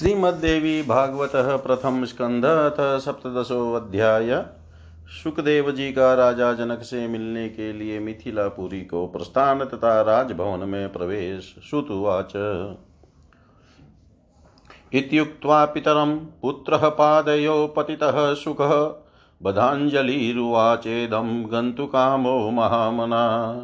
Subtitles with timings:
[0.00, 4.44] श्रीमद्देवी भागवत प्रथम स्कंध अथ सप्तशो अध्याय
[5.22, 10.92] सुखदेव जी का राजा जनक से मिलने के लिए मिथिलापुरी को प्रस्थान तथा राजभवन में
[10.92, 12.32] प्रवेश। श्रुतुवाच
[14.92, 19.04] इत्युक्त्वा पितरं पुत्रः पादयो पतितः सुखः।
[19.42, 23.54] बधाञ्जलिरुवाचेदं गन्तुकामो महामना।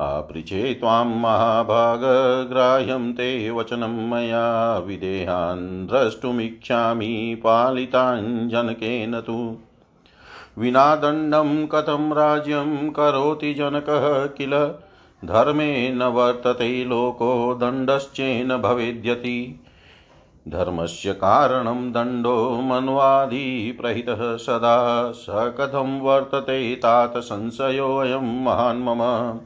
[0.00, 9.56] आपृचे त्वां महाभागग्राह्यं ते वचनं मया विदेहान् द्रष्टुमिच्छामि पालिताञ्जनकेन तु।
[10.58, 14.74] विना दण्डं कथं राज्यं करोति जनकः किल?
[15.24, 19.64] धर्मे न वर्तते लोको, दण्डश्चेन भवेद्यति।
[20.48, 29.40] धर्मस्य कारणं दण्डो मन्वादिप्रहितः सदा। स कथं वर्तते तात संशयोऽयं महान् मम।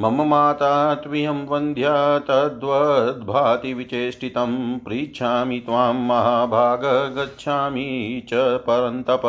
[0.00, 9.22] मम माता त्वियं वन्द्या तद्वद्भाति विचेष्टितं पृच्छामि त्वां महाभाग गच्छामि च परन्तप।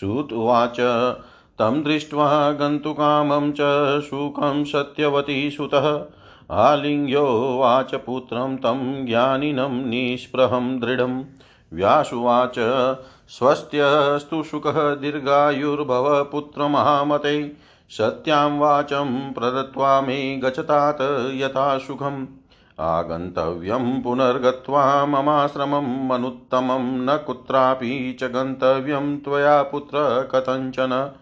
[0.00, 0.80] श्रुत उवाच,
[1.58, 3.56] तं दृष्ट्वा गन्तुकामं च
[4.02, 6.04] सुखं सत्यवती सुतः।
[6.50, 11.24] आलिङ्ग्योवाच पुत्रं तं ज्ञानिनं निष्प्रहं दृढं
[11.72, 12.54] व्यासुवाच,
[13.28, 20.98] स्वस्त्यस्तु सुखः दीर्घायुर्भव पुत्रमहामते सत्यां वाचं प्रदत्त्वा मे गच्छतात
[21.34, 22.26] यथा सुखम्।
[22.80, 31.12] आगन्तव्यं पुनर्गत्वा ममाश्रमं मनुत्तमं न कुत्रापि च गन्तव्यं त्वया पुत्र कथञ्चन।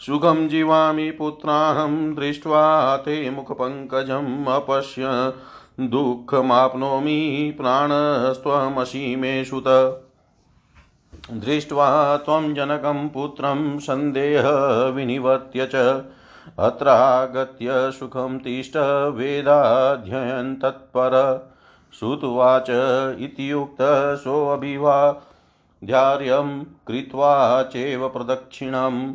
[0.00, 5.32] सुखं जीवामि पुत्राहं दृष्ट्वा ते मुखपङ्कजम् अपश्य
[5.80, 9.64] दुःखमाप्नोमि प्राणस्त्वमसि सुत
[11.30, 16.04] दृष्ट्वा त्वं जनकं पुत्रं सन्देहविनिवर्त्य च।
[16.58, 18.76] अत्रागत्य सुखं तिष्ठ
[19.14, 21.14] वेदाध्ययन् तत्पर।
[21.98, 22.66] श्रुत्वाच
[23.20, 29.14] इत्युक्त सोऽभिवाद्यार्यं कृत्वा चैव प्रदक्षिणं।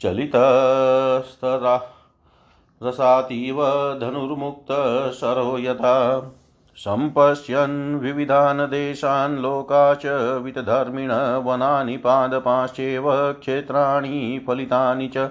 [0.00, 1.92] चलितस्तरा
[2.82, 3.56] रसातीव
[4.00, 6.18] धनुर्मुक्तशरो यथा।
[6.76, 15.30] सम्पश्यन् विविधान् देशान् लोकाश्च वितधर्मिण वनानि पादपाश्चेव क्षेत्राणि फलितानि च।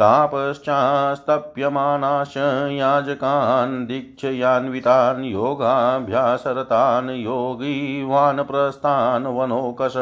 [0.00, 9.94] तापश्चास्तप्यमानाश्च याजकान् दीक्षयान्वितान् योगाभ्यासरतान् योगीवानप्रस्थान् वनोकश।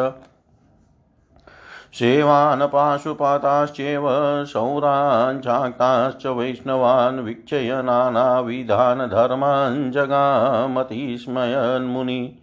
[1.94, 12.38] सेवान् पाशुपाताश्चैव शौराञ्चाक्ताश्च वैष्णवान् वीक्षय नानाविधान् धर्मान् जगामतिस्मयन्मुनि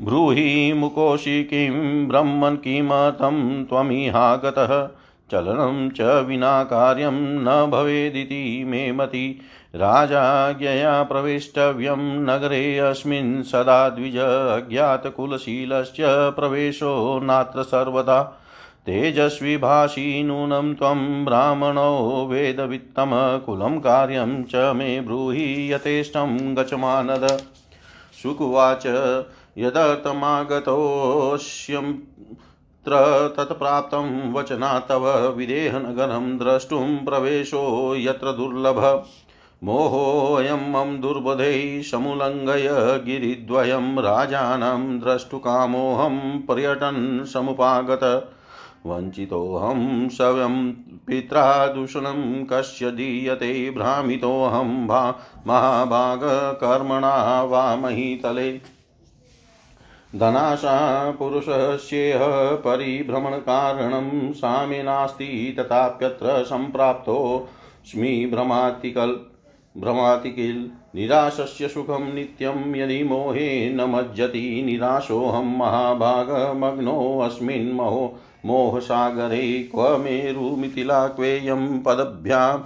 [0.00, 4.88] ब्रूहि मुकोशि किं ब्रह्मन् किमर्थं त्वमिहागतः
[5.30, 9.40] चलनं च विना कार्यं न भवेदिति मे मति।
[9.74, 15.96] राजाज्ञया प्रवेष्टव्यं नगरेऽस्मिन् सदा द्विज अज्ञातकुलशीलश्च
[16.36, 18.42] प्रवेशो नात्र सर्वदा।
[18.86, 27.42] तेजस्वी भाषी नूनं त्वं ब्राह्मणो वेदवित्तमकुलं कार्यं च मे ब्रूहि यथेष्टं गचमानद
[28.22, 28.86] शुकुवाच
[29.58, 31.94] यदर्थमागतोऽस्यं
[32.88, 39.04] तत्र तत्प्राप्तं वचना तव विदेहनगरं द्रष्टुं प्रवेशो यत्र दुर्लभ।
[39.64, 42.68] मोहोऽयं मम दुर्बधैः समुल्लङ्घय
[43.06, 48.32] गिरिद्वयं राजानं द्रष्टुकामोऽहं पर्यटन् समुपागत।
[48.86, 50.72] वञ्चितोऽहं स्वयं
[51.06, 55.10] पित्रा दूषणं कस्य दीयते भ्रामितोऽहं भा
[55.46, 58.77] महाभागकर्मणा वा महीतले
[60.16, 62.20] धनाशा पुरुषस्येह
[62.54, 69.14] परिभ्रमणकारणं सामे नास्ति तथाप्यत्र सम्प्राप्तोऽस्मि भ्रमातिकल्
[69.80, 81.82] भ्रमाति निराशस्य सुखं नित्यं यदि मोहे न मज्जति निराशोऽहं महाभागमग्नोऽस्मिन् महो मोहसागरे क्व मेरुमिथिला क्वेयं
[81.82, 82.58] पदभ्यां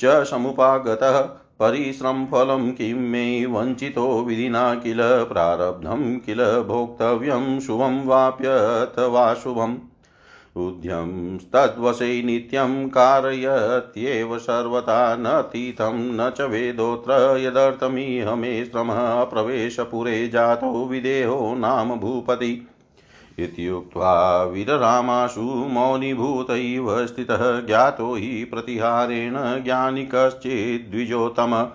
[0.00, 9.32] च समुपागतः परिश्रमफलं किं मे वञ्चितो विधिना किल, प्रारब्धं किल, भोक्तव्यं शुभं वाप्यथवा
[10.56, 21.54] उद्यंस्तद्वशै नित्यं कारयत्येव सर्वथा न तीर्थं न च वेदोऽत्र यदर्थमिह मे श्रमः प्रवेशपुरे जातो विदेहो
[21.54, 22.66] नाम भूपति।
[23.38, 31.66] इत्युक्त्वा वीररामाशु मौनीभूत इव स्थितः ज्ञातो हि प्रतिहारेण ज्ञानि कश्चिद्विजोतम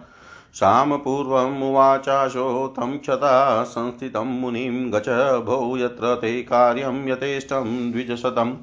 [0.54, 8.54] सामपूर्वमुवाचाशो तं क्षता संस्थितं मुनिं गच भो यत्र ते कार्यं यथेष्टं द्विजशतम्।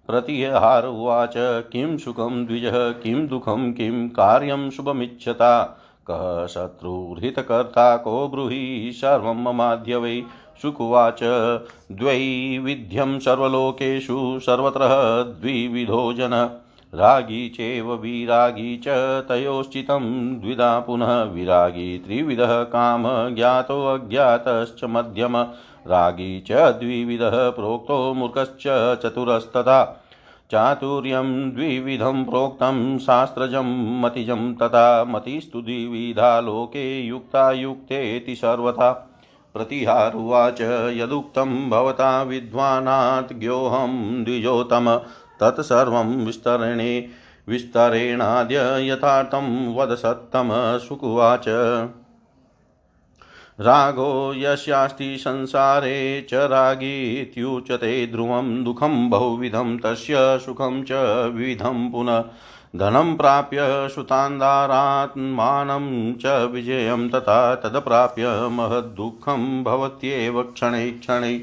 [0.08, 5.82] प्रतिहार उवाच, किं सुखं द्विजः, किं दुःखं, किं कार्यं शुभमिच्छता।
[6.12, 10.24] कः शत्रुहृतकर्ता को ब्रूहि, सर्वं ममाद्य वै।
[10.62, 11.20] शुकुवाच
[11.92, 14.80] द्वैविध्यं सर्वलोकेषु, सर्वत्र
[15.42, 16.50] द्विविधो जन।
[16.96, 18.88] रागी चैव विरागी च,
[19.30, 23.04] तयोश्चितं द्विधा पुनः। विरागी त्रिविधः, काम
[23.36, 25.48] ज्ञातो अज्ञातश्च मध्यम।
[25.88, 28.64] रागी च द्विविधः प्रोक्तो मूर्खश्च
[29.04, 29.84] चतुरस्तथा।
[30.52, 38.92] चातुर्यं द्विविधं प्रोक्तं शास्त्रजं मतिजं तथा मतिस्तु द्विविधा लोके युक्ता युक्तेति सर्वथा।
[39.54, 40.62] प्रतिहारुवाच
[40.96, 45.02] यदुक्तं भवता विद्वानात् ज्ञोऽहं द्विजोतम
[45.40, 47.08] तत्सर्वं विस्तरणे
[47.48, 50.50] विस्तरेणाद्य यथार्थं वद सत्तम
[50.80, 51.46] सुकुवाच।
[53.60, 60.92] रागो यस्यास्ति संसारे च रागीत्युच्यते ध्रुवं दुःखं बहुविधं, तस्य सुखं च
[61.36, 62.24] विविधं पुनः
[62.76, 71.40] धनं प्राप्य सुतान्दारात्मानं च विजयं तथा तदप्राप्य महद्दुःखं भवत्येव क्षणैः क्षणैः।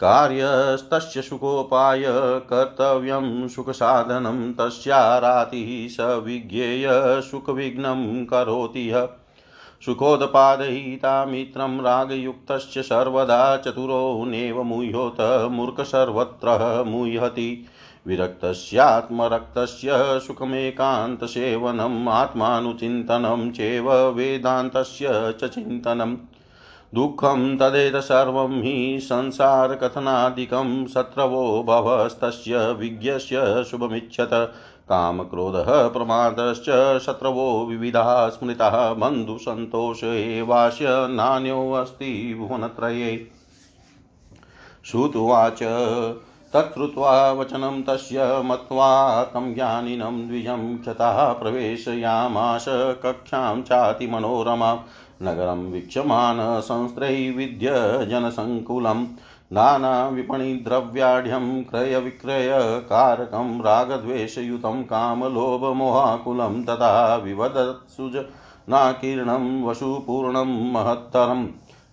[0.00, 2.04] कार्यस्तस्य सुखोपाय
[2.52, 6.88] कर्तव्यं सुखसाधनं, तस्यारातिः स विज्ञेय
[7.30, 9.08] सुखविघ्नं करोति ह
[9.84, 17.66] सुखोदपादयिता मित्रं रागयुक्तस्य सर्वदा चतुरो नैव मुह्योत मूर्ख सर्वत्र मुह्यति।
[18.06, 26.16] विरक्तस्यात्मरक्तस्य सुखमेकान्तसेवनम्, आत्मानुचिन्तनं चैव वेदान्तस्य च चिन्तनम्।
[26.94, 34.52] दुःखं तदेतसर्वं हि संसारकथनादिकं शत्रवो भवस्तस्य विज्ञस्य शुभमिच्छत।
[34.88, 43.26] कामक्रोधः प्रमादश्च शत्रवो विविधाः स्मृतः बन्धुसन्तोष एवास्य नान्योऽस्ति भुवनत्रये।
[44.84, 45.58] श्रुत्वाच,
[46.52, 54.84] तत्कृत्वा वचनं तस्य मत्वा तं ज्ञानिनं द्विजं क्षतः प्रवेशयामाश कक्षां चातिमनोरमा
[55.22, 59.06] नगरं संस्त्रैविध्यजनसङ्कुलं
[59.52, 71.48] नानाविपणिद्रव्याढ्यं क्रयविक्रयकारकं रागद्वेषयुतं कामलोभमोहाकुलं तथा विवदत्सुजनाकीर्णं वसुपूर्णं महत्तरं।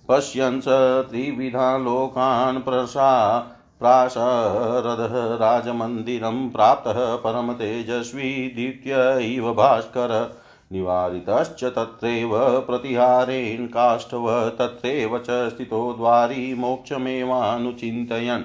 [0.07, 0.65] पश्यन् स
[1.09, 3.39] त्रिविधा लोकान् प्रसा
[3.79, 10.39] प्रासरदः राजमन्दिरं प्राप्तः परमतेजस्वी दीप्त्य इव भास्कर।
[10.71, 18.43] निवारितश्च तत्रैव प्रतिहारेण काष्ठव तत्रैव च स्थितो द्वारी मोक्षमेवानुचिन्तयन्।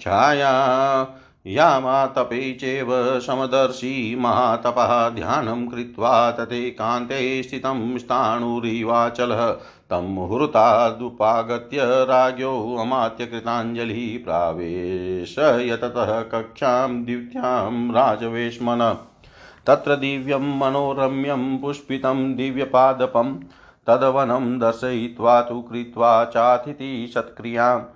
[0.00, 1.06] छाया
[1.46, 9.56] यामातपे चैव समदर्शी महातपः ध्यानं कृत्वा तथैकान्ते स्थितं स्थाणुरिवाचलः।
[9.90, 12.76] तं मुहूर्तादुपागत्य राज्ञो
[14.18, 18.96] प्रावेशयततः कक्षां, द्वितीयां राजवेश्मन।
[19.66, 23.34] तत्र दिव्यं मनोरम्यं पुष्पितं दिव्यपादपं
[23.86, 27.94] तदवनं दर्शयित्वा तु कृत्वा चातिथि सत्क्रियाँ।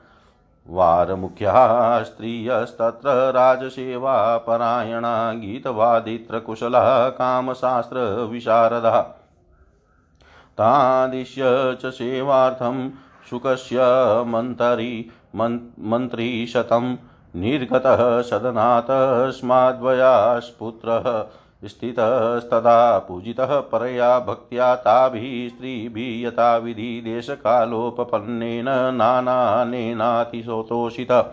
[0.69, 9.01] वारमुख्याः स्त्रियस्तत्र राजसेवापरायणा गीतवादित्रकुशलः कामशास्त्रविशारदः।
[10.59, 12.91] तादिश्य च सेवार्थं
[13.31, 13.79] शुकस्य
[14.27, 16.97] मन्तरी मन्त्रीशतं
[17.37, 21.27] निर्गतः सदनात् स्माद्वयास्पुत्रः
[21.65, 31.25] स्थितस्तदा पूजितः परया भक्त्या ताभिः स्त्रीभिः यथा विधि देशकालोपपन्नेन नानानेनातिशोतोषितः।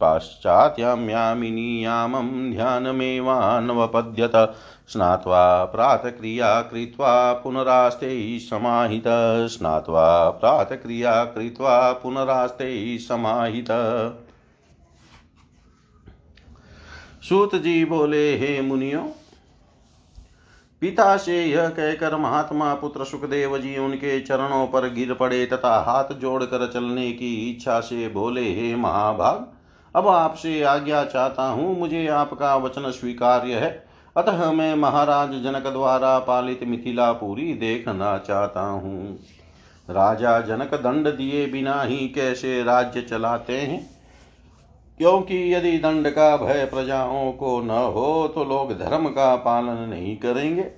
[0.00, 4.54] पाश्चात्यां यामिनीयामं ध्यानमेवान्वपद्यत।
[4.90, 9.04] स्नात्वा प्रातक्रिया कृत्वा पुनरास्ते समाहित।
[9.48, 13.66] स्नात्वा प्रातक्रिया कृत्वा पुनरास्ते समाहित।
[17.22, 19.00] सूत जी बोले, हे मुनियो,
[20.82, 26.12] पिता से यह कहकर महात्मा पुत्र सुखदेव जी उनके चरणों पर गिर पड़े तथा हाथ
[26.14, 29.46] जोड़कर चलने की इच्छा से बोले, हे महाभाग,
[29.94, 36.18] अब आपसे आज्ञा चाहता हूँ, मुझे आपका वचन स्वीकार्य है। अतः मैं महाराज जनक द्वारा
[36.18, 39.18] पालित मिथिला पूरी देखना चाहता हूँ।
[39.88, 43.80] राजा जनक दंड दिए बिना ही कैसे राज्य चलाते हैं?
[44.98, 50.16] क्योंकि यदि दंड का भय प्रजाओं को न हो तो लोग धर्म का पालन नहीं
[50.16, 50.70] करेंगे।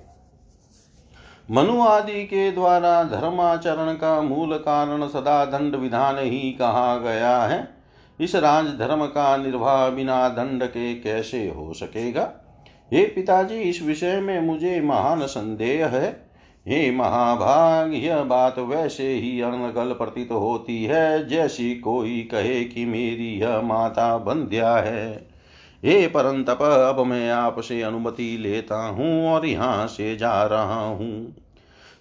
[1.51, 7.67] मनु आदि के द्वारा धर्माचरण का मूल कारण सदा दंड विधान ही कहा गया है।
[8.19, 12.31] इस राज धर्म का निर्वाह बिना दंड के कैसे हो सकेगा?
[12.91, 16.09] हे पिताजी, इस विषय में मुझे महान संदेह है।
[16.67, 23.39] हे महाभाग यह बात वैसे ही अनगल प्रतीत होती है, जैसी कोई कहे कि मेरी
[23.39, 25.27] यह माता बंध्या है।
[25.85, 31.42] हे परंतप, अब मैं आपसे अनुमति लेता हूँ और यहाँ से जा रहा हूँ।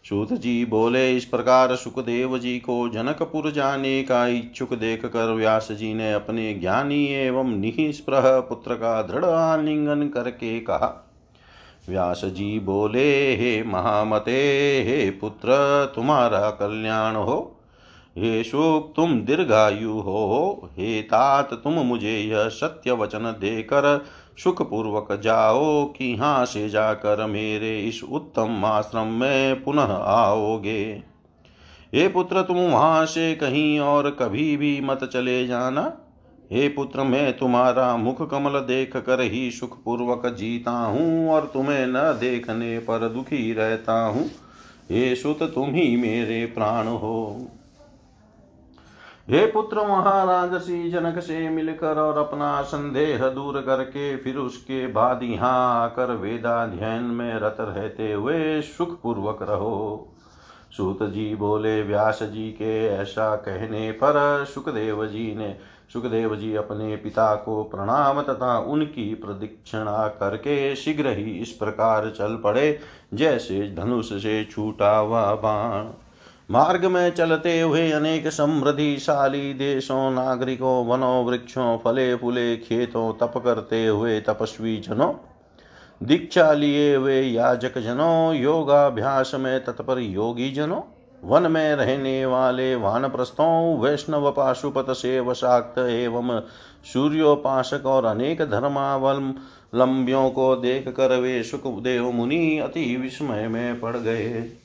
[0.08, 5.68] सूत जी बोले, इस प्रकार सुखदेव जी को जनकपुर जाने का इच्छुक देख कर व्यास
[5.72, 11.08] जी ने अपने ज्ञानी एवं निःस्पृह पुत्र का दृढ़ आलिंगन करके कहा।
[11.88, 14.38] व्यास जी बोले, हे महामते,
[14.86, 15.48] हे पुत्र,
[15.94, 17.56] तुम्हारा कल्याण हो।
[18.16, 24.04] हे शुक तुम दीर्घायु हो हे तात, तुम मुझे यह सत्य वचन देकर
[24.38, 30.82] सुखपूर्वक जाओ कि यहाँ से जाकर मेरे इस उत्तम आश्रम में पुनः आओगे।
[31.92, 35.82] हे पुत्र, तुम वहाँ से कहीं और कभी भी मत चले जाना।
[36.52, 42.02] हे पुत्र, मैं तुम्हारा मुख कमल देख कर ही सुखपूर्वक जीता हूँ और तुम्हें न
[42.20, 44.26] देखने पर दुखी रहता हूँ।
[44.90, 47.48] हे सुत, तुम ही मेरे प्राण हो।
[49.28, 55.22] हे पुत्र महाराज श्री जनक से मिलकर और अपना संदेह दूर करके फिर उसके बाद
[55.22, 60.08] यहाँ आकर वेदाध्ययन में रत रहते हुए सुख पूर्वक रहो।
[60.76, 65.56] सूत जी बोले, व्यास जी के ऐसा कहने पर सुखदेव जी ने,
[65.92, 72.40] सुखदेव जी अपने पिता को प्रणाम तथा उनकी प्रदीक्षिणा करके शीघ्र ही इस प्रकार चल
[72.44, 72.78] पड़े,
[73.14, 75.92] जैसे धनुष से छूटा हुआ बाण।
[76.52, 83.86] मार्ग में चलते हुए अनेक समृद्धिशाली देशों, नागरिकों वनों वृक्षों फले फूले खेतों तप करते
[83.86, 85.12] हुए तपस्वी जनों,
[86.02, 90.80] दीक्षा लिए हुए याजक जनों, योगाभ्यास में तत्पर योगी जनों,
[91.24, 96.40] वन में रहने वाले वानप्रस्थों, वैष्णव पाशुपत से वशाक्त एवं
[96.84, 104.61] सूर्योपासक और अनेक धर्मावलंबियों को देख कर वे सुखदेव मुनि अति विस्मय में पड़ गए।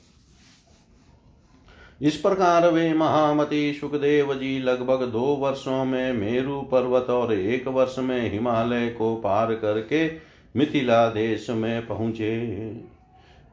[2.02, 7.98] इस प्रकार वे महामती सुखदेव जी लगभग दो वर्षों में मेरु पर्वत और एक वर्ष
[7.98, 10.08] में हिमालय को पार करके
[10.56, 12.38] मिथिला देश में पहुँचे।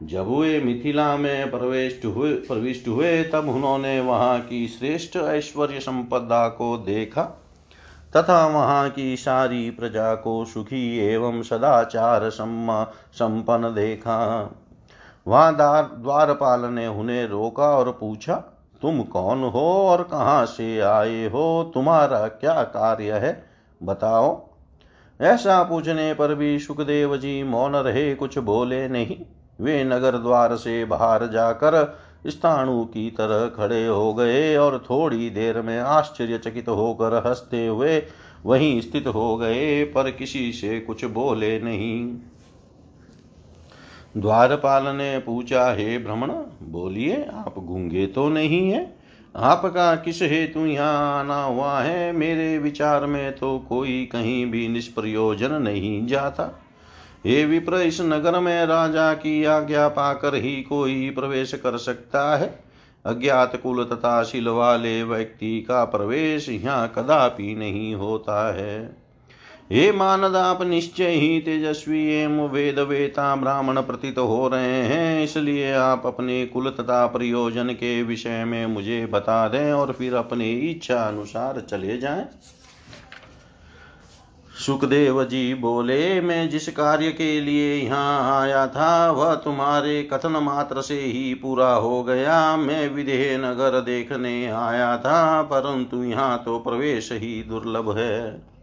[0.03, 6.47] जब वे मिथिला में प्रवेश हुए, प्रविष्ट हुए, तब उन्होंने वहाँ की श्रेष्ठ ऐश्वर्य संपदा
[6.47, 7.23] को देखा
[8.17, 12.83] तथा वहाँ की सारी प्रजा को सुखी एवं सदाचार सम्मा
[13.13, 14.19] संपन्न देखा।
[15.27, 18.35] वहाँ द्वार, द्वारपाल ने उन्हें रोका और पूछा,
[18.81, 21.71] तुम कौन हो और कहाँ से आए हो?
[21.73, 23.45] तुम्हारा क्या कार्य है?
[23.83, 24.47] बताओ।
[25.21, 29.17] ऐसा पूछने पर भी सुखदेव जी मौन रहे, कुछ बोले नहीं।
[29.61, 35.61] वे नगर द्वार से बाहर जाकर स्थाणु की तरह खड़े हो गए और थोड़ी देर
[35.61, 38.03] में आश्चर्यचकित होकर हँसते हुए
[38.45, 42.17] वहीं स्थित हो गए, पर किसी से कुछ बोले नहीं।
[44.17, 46.31] द्वारपाल ने पूछा हे भ्रमण
[46.63, 48.95] बोलिए, आप गूँगे तो नहीं है।
[49.35, 52.11] आपका किस हेतु यहाँ आना हुआ है?
[52.11, 56.61] मेरे विचार में तो कोई कहीं भी निष्प्रयोजन नहीं जाता।
[57.25, 62.59] हे विप्र, इस नगर में राजा की आज्ञा पाकर ही कोई प्रवेश कर सकता है।
[63.05, 69.04] अज्ञात कुल तथा शिल वाले व्यक्ति का प्रवेश यहाँ कदापि नहीं होता है।
[69.69, 75.71] हे मानद, आप निश्चय ही तेजस्वी एवं वेद वेता ब्राह्मण प्रतीत हो रहे हैं, इसलिए
[75.73, 81.01] आप अपने कुल तथा प्रयोजन के विषय में मुझे बता दें और फिर अपने इच्छा
[81.01, 82.25] अनुसार चले जाएँ।
[84.59, 90.81] सुखदेव जी बोले, मैं जिस कार्य के लिए यहाँ आया था, वह तुम्हारे कथन मात्र
[90.81, 97.11] से ही पूरा हो गया। मैं विदेह नगर देखने आया था, परंतु यहाँ तो प्रवेश
[97.11, 98.54] ही दुर्लभ है।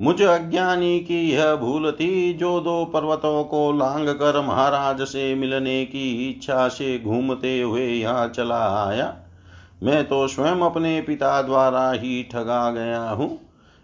[0.00, 5.84] मुझ अज्ञानी की यह भूल थी जो दो पर्वतों को लांग कर महाराज से मिलने
[5.84, 9.16] की इच्छा से घूमते हुए यहाँ चला आया।
[9.82, 13.40] मैं तो स्वयं अपने पिता द्वारा ही ठगा गया हूँ।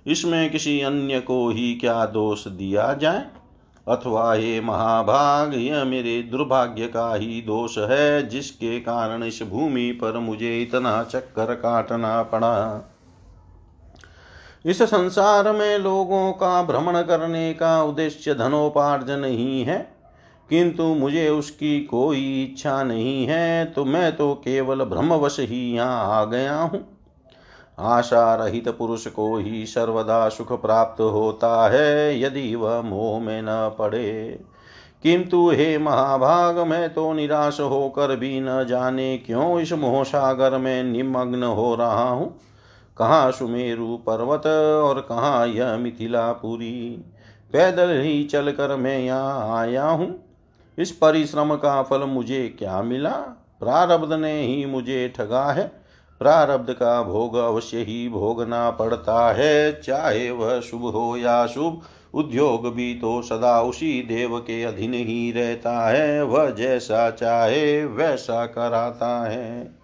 [0.06, 3.24] इसमें किसी अन्य को ही क्या दोष दिया जाए?
[3.88, 10.18] अथवा हे महाभाग, यह मेरे दुर्भाग्य का ही दोष है, जिसके कारण इस भूमि पर
[10.18, 12.88] मुझे इतना चक्कर काटना पड़ा।
[14.64, 19.78] इस संसार में लोगों का भ्रमण करने का उद्देश्य धनोपार्जन ही है।
[20.50, 26.24] किंतु मुझे उसकी कोई इच्छा नहीं है तो मैं तो केवल भ्रमवश ही यहाँ आ
[26.24, 26.84] गया हूँ।
[27.78, 33.74] आशा रहित पुरुष को ही सर्वदा सुख प्राप्त होता है, यदि वह मोह में न
[33.78, 34.40] पड़े।
[35.02, 40.82] किंतु हे महाभाग, मैं तो निराश होकर भी न जाने क्यों इस मोह सागर में
[40.82, 42.34] निमग्न हो रहा हूँ?
[43.02, 44.46] कहाँ सुमेरु पर्वत
[44.84, 47.04] और कहाँ यह मिथिलापुरी?
[47.52, 50.24] पैदल ही चलकर मैं यहाँ आया हूँ।
[50.78, 53.10] इस परिश्रम का फल मुझे क्या मिला?
[53.60, 55.66] प्रारब्ध ने ही मुझे ठगा है।
[56.18, 61.82] प्रारब्ध का भोग अवश्य ही भोगना पड़ता है। चाहे वह शुभ हो या शुभ
[62.14, 68.46] उद्योग भी तो सदा उसी देव के अधीन ही रहता है। वह जैसा चाहे वैसा
[68.46, 69.81] कराता है।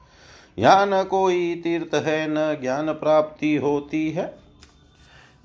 [0.58, 4.38] यहाँ न कोई तीर्थ है, न ज्ञान प्राप्ति होती है।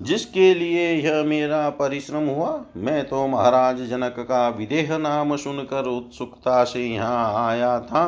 [0.00, 6.64] जिसके लिए यह मेरा परिश्रम हुआ, मैं तो महाराज जनक का विदेह नाम सुनकर उत्सुकता
[6.64, 8.06] से यहाँ आया था,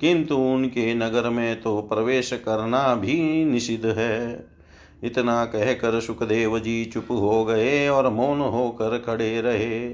[0.00, 4.46] किंतु उनके नगर में तो प्रवेश करना भी निषिद्ध है।
[5.04, 9.88] इतना कहकर सुखदेव जी चुप हो गए और मौन होकर खड़े रहे।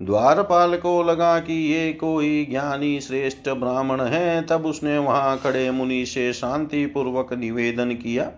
[0.00, 6.04] द्वारपाल को लगा कि ये कोई ज्ञानी श्रेष्ठ ब्राह्मण है। तब उसने वहाँ खड़े मुनि
[6.06, 8.30] से शांति पूर्वक निवेदन किया,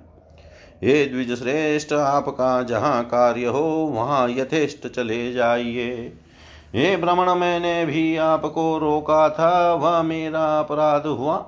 [0.82, 3.62] हे द्विज श्रेष्ठ आपका जहाँ कार्य हो,
[3.94, 6.12] वहाँ यथेष्ट चले जाइए।
[6.74, 11.44] हे भ्रमण मैंने भी आपको रोका था, वह मेरा अपराध हुआ।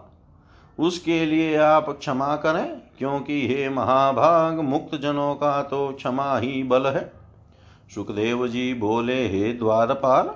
[0.78, 2.66] उसके लिए आप क्षमा करें,
[2.98, 7.10] क्योंकि हे महाभाग मुक्त जनों का तो क्षमा ही बल है।
[7.94, 10.30] सुखदेव जी बोले, हे द्वारपाल,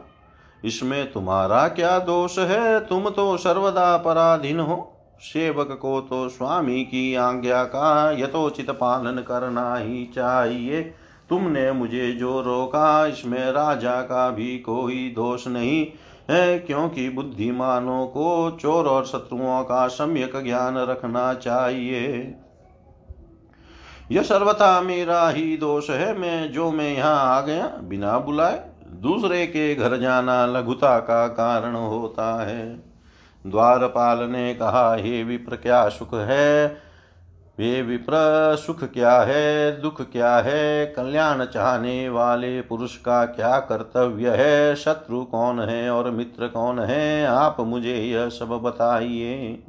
[0.65, 2.81] इसमें तुम्हारा क्या दोष है?
[2.81, 9.77] तुम तो सर्वदा पराधीन हो। सेवक को तो स्वामी की आज्ञा का यथोचित पालन करना
[9.77, 10.83] ही चाहिए।
[11.29, 15.87] तुमने मुझे जो रोका, इसमें राजा का भी कोई दोष नहीं
[16.31, 22.35] है, क्योंकि बुद्धिमानों को चोर और शत्रुओं का सम्यक ज्ञान रखना चाहिए।
[24.11, 29.47] यह सर्वथा मेरा ही दोष है, मैं जो मैं यहाँ आ गया, बिना बुलाए दूसरे
[29.47, 32.77] के घर जाना लघुता का कारण होता है।
[33.47, 36.67] द्वारपाल ने कहा, हे विप्र, क्या सुख है?
[37.59, 38.13] वे विप्र,
[38.67, 39.81] सुख क्या है?
[39.81, 40.87] दुख क्या है?
[40.87, 44.77] कल्याण चाहने वाले पुरुष का क्या कर्तव्य है?
[44.77, 47.27] शत्रु कौन है और मित्र कौन है?
[47.27, 49.63] आप मुझे यह सब बताइए।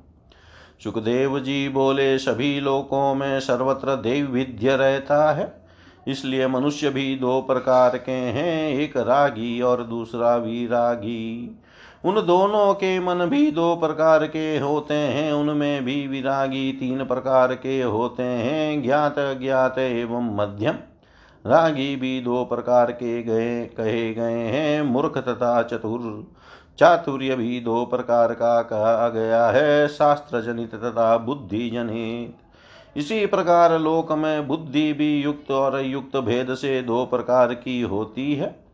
[0.84, 5.64] सुखदेव जी बोले, सभी लोकों में सर्वत्र दैविध्य रहता है।
[6.08, 11.60] इसलिए मनुष्य भी दो प्रकार के हैं, एक रागी और दूसरा विरागी।
[12.06, 17.56] उन दोनों के मन भी दो प्रकार के होते हैं, उनमें भी विरागी तीन प्रकार
[17.56, 20.76] के होते हैं, ज्ञात ज्ञात एवं मध्यम।
[21.48, 26.32] रागी भी दो प्रकार के गए, कहे गए हैं, मूर्ख तथा चतुर।
[26.80, 32.36] चातुर्य भी दो प्रकार का कहा गया है शास्त्र जनित तथा बुद्धि जनित
[32.98, 38.36] इसी प्रकार लोक में बुद्धि भी युक्त और युक्त भेद से दो प्रकार की होती
[38.36, 38.70] है।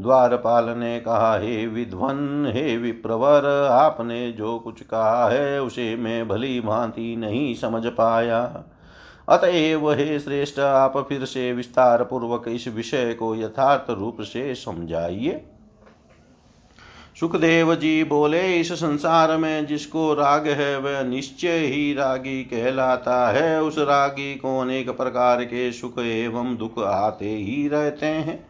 [0.00, 6.60] द्वारपाल ने कहा, हे विद्वन, हे विप्रवर, आपने जो कुछ कहा है, उसे मैं भली
[6.60, 8.64] भांति नहीं समझ पाया।
[9.28, 15.48] अतएव हे श्रेष्ठ, आप फिर से विस्तार पूर्वक इस विषय को यथार्थ रूप से समझाइए।
[17.20, 23.62] सुखदेव जी बोले, इस संसार में जिसको राग है, वह निश्चय ही रागी कहलाता है।
[23.62, 28.46] उस रागी को अनेक प्रकार के सुख एवं दुख आते ही रहते हैं।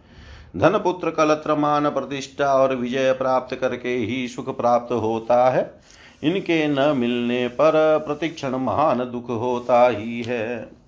[0.56, 5.80] धन पुत्र कलत्र मान प्रतिष्ठा और विजय प्राप्त करके ही सुख प्राप्त होता है।
[6.22, 10.81] इनके न मिलने पर प्रतिक्षण महान दुख होता ही है।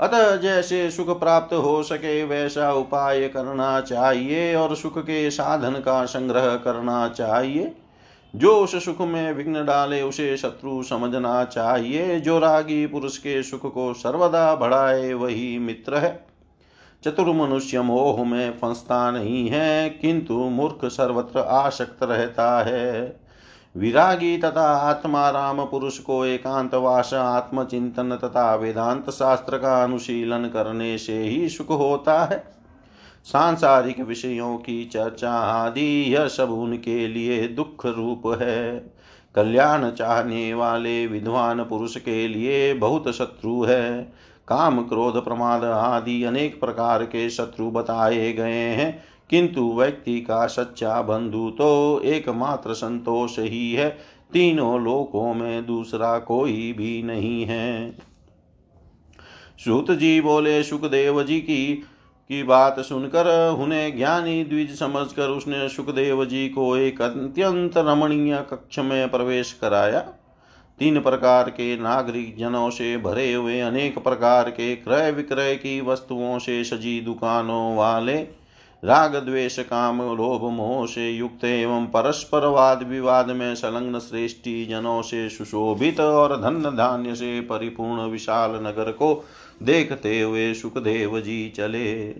[0.00, 6.04] अतः जैसे सुख प्राप्त हो सके वैसा उपाय करना चाहिए और सुख के साधन का
[6.04, 7.74] संग्रह करना चाहिए।
[8.36, 13.74] जो उस सुख में विघ्न डाले उसे शत्रु समझना चाहिए। जो रागी पुरुष के सुख
[13.74, 16.26] को सर्वदा बढ़ाए वही मित्र है।
[17.04, 23.25] चतुर मनुष्य मोह में फंसता नहीं है, किंतु मूर्ख सर्वत्र आसक्त रहता है।
[23.76, 31.18] विरागी तथा आत्मा राम पुरुष को एकांतवास आत्मचिंतन तथा वेदांत शास्त्र का अनुशीलन करने से
[31.18, 32.44] ही सुख होता है।
[33.24, 38.92] सांसारिक विषयों की चर्चा आदि, यह सब उनके लिए दुख रूप है।
[39.34, 44.02] कल्याण चाहने वाले विद्वान पुरुष के लिए बहुत शत्रु है।
[44.48, 51.00] काम, क्रोध, प्रमाद आदि अनेक प्रकार के शत्रु बताए गए हैं। किंतु व्यक्ति का सच्चा
[51.02, 53.88] बंधु तो एकमात्र संतोष ही है।
[54.32, 57.90] तीनों लोकों में दूसरा कोई भी नहीं है।
[59.64, 61.66] सूत जी बोले, सुखदेव जी की
[62.30, 68.78] की बात सुनकर उन्हें ज्ञानी द्विज समझकर उसने सुखदेव जी को एक अत्यंत रमणीय कक्ष
[68.78, 70.00] में प्रवेश कराया।
[70.78, 76.38] तीन प्रकार के नागरिक जनों से भरे हुए अनेक प्रकार के क्रय विक्रय की वस्तुओं
[76.38, 78.45] से सजी दुकानों वाले
[78.82, 85.00] राग द्वेष काम लोभ मोह से युक्त एवं परस्पर वाद विवाद में संलग्न श्रेष्ठी जनों
[85.02, 89.24] से सुशोभित और धन धान्य से परिपूर्ण विशाल नगर को
[89.62, 92.14] देखते हुए सुखदेव जी चले।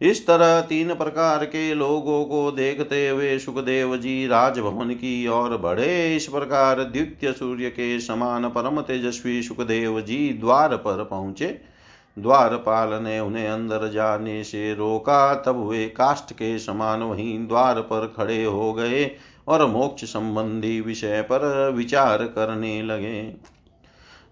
[0.00, 6.16] इस तरह तीन प्रकार के लोगों को देखते हुए सुखदेव जी राजभवन की ओर बढ़े।
[6.16, 11.71] इस प्रकार द्वितीय सूर्य के समान परम तेजस्वी सुखदेव जी द्वार पर पहुँचे।
[12.16, 18.12] द्वारपाल ने उन्हें अंदर जाने से रोका। तब वे काष्ठ के समान वहीं द्वार पर
[18.16, 19.10] खड़े हो गए
[19.48, 23.22] और मोक्ष संबंधी विषय पर विचार करने लगे।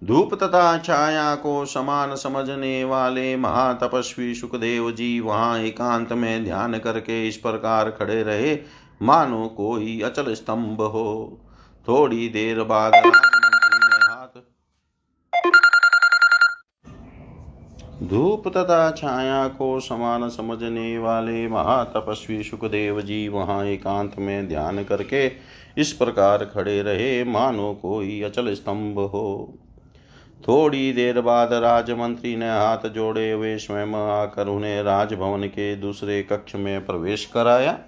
[0.03, 7.27] धूप तथा छाया को समान समझने वाले महातपस्वी सुखदेव जी वहाँ एकांत में ध्यान करके
[7.29, 8.59] इस प्रकार खड़े रहे।
[9.03, 11.39] मानो कोई अचल स्तंभ हो।
[11.89, 12.93] थोड़ी देर बाद
[18.03, 25.33] धूप तथा छाया को समान समझने वाले महातपस्वी सुखदेव जी वहाँ एकांत में ध्यान करके
[25.79, 29.55] इस प्रकार खड़े रहे, मानो कोई अचल स्तंभ हो।
[30.49, 36.55] थोड़ी देर बाद राजमंत्री ने हाथ जोड़े हुए स्वयं आकर उन्हें राजभवन के दूसरे कक्ष
[36.55, 37.79] में प्रवेश कराया।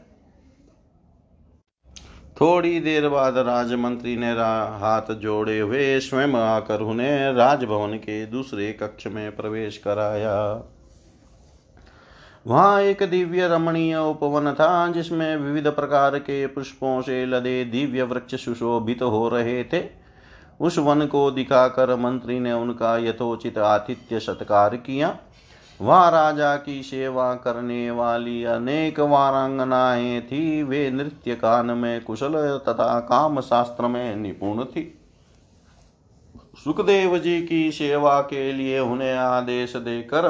[2.42, 9.06] थोड़ी देर बाद राजमंत्री ने हाथ जोड़े हुए स्वयं आकर उन्हें राजभवन के दूसरे कक्ष
[9.06, 10.62] में प्रवेश कराया।
[12.46, 18.44] वहाँ एक दिव्य रमणीय उपवन था, जिसमें विविध प्रकार के पुष्पों से लदे दिव्य वृक्ष
[18.44, 19.84] सुशोभित हो रहे थे।
[20.60, 25.18] उस वन को दिखाकर मंत्री ने उनका यथोचित आतिथ्य सत्कार किया।
[25.82, 33.00] वहाँ राजा की सेवा करने वाली अनेक वारांगनाएँ थी। वे नृत्य कान में कुशल तथा
[33.00, 34.98] काम शास्त्र में निपुण थी।
[36.64, 40.28] सुखदेव जी की सेवा के लिए उन्हें आदेश देकर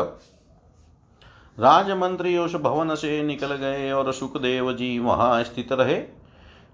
[1.58, 6.21] राजमंत्री उस भवन से निकल गए और सुखदेव जी वहाँ स्थित रहे।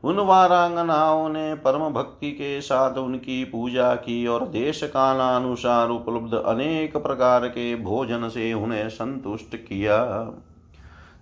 [0.05, 6.97] उन वारांगनाओं ने परम भक्ति के साथ उनकी पूजा की और देश कालानुसार उपलब्ध अनेक
[6.97, 10.05] प्रकार के भोजन से उन्हें संतुष्ट किया।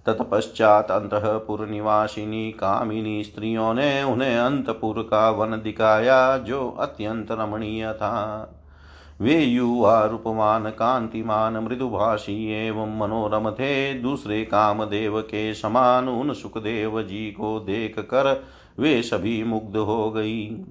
[0.07, 8.53] तत्पश्चात अंतपुर निवासिनी कामिनी स्त्रियों ने उन्हें अंतपुर का वन दिखाया, जो अत्यंत रमणीय था।
[9.21, 17.31] वे युवा रूपमान कांतिमान, मृदुभाषी एवं मनोरम थे। दूसरे कामदेव के समान उन सुखदेव जी
[17.31, 18.45] को देख कर
[18.79, 20.65] वे सभी मुग्ध हो गई।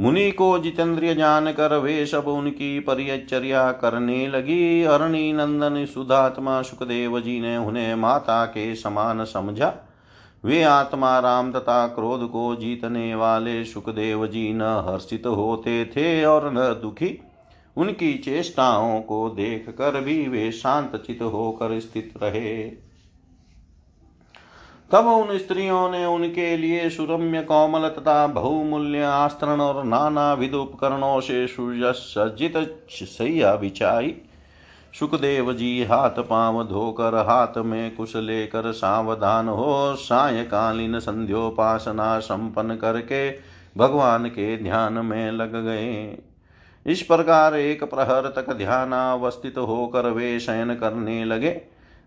[0.00, 7.40] मुनि को जितेंद्रिय जानकर वे सब उनकी परिचर्या करने लगी। अरणी नंदन सुधात्मा सुखदेव जी
[7.40, 9.76] ने उन्हें माता के समान समझा।
[10.44, 16.52] वे आत्मा राम तथा क्रोध को जीतने वाले सुखदेव जी न हर्षित होते थे और
[16.52, 17.20] न दुखी।
[17.76, 22.85] उनकी चेष्टाओं को देख कर भी वे शांत चित होकर स्थित रहे।
[24.90, 31.20] तब उन स्त्रियों ने उनके लिए सुरम्य कोमल तथा बहुमूल्य आस्तरण और नाना विध उपकरणों
[31.20, 32.54] से सुसज्जित
[32.92, 34.14] सैया बिछाई।
[34.94, 43.30] सुखदेव जी हाथ पाँव धोकर हाथ में कुश लेकर सावधान हो सायकालीन संध्योपासना संपन्न करके
[43.76, 46.18] भगवान के ध्यान में लग गए।
[46.86, 51.50] इस प्रकार एक प्रहर तक ध्यानावस्थित होकर वे शयन करने लगे।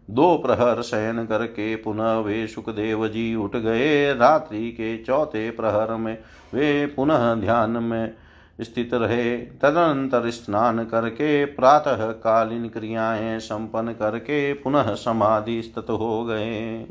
[0.10, 6.18] दो प्रहर शयन करके पुनः वे सुखदेव जी उठ गए। रात्रि के चौथे प्रहर में
[6.54, 8.14] वे पुनः ध्यान में
[8.62, 16.86] स्थित रहे। तदनंतर स्नान करके प्रातः कालीन क्रियाएँ संपन्न करके पुनः समाधि स्थित हो गए।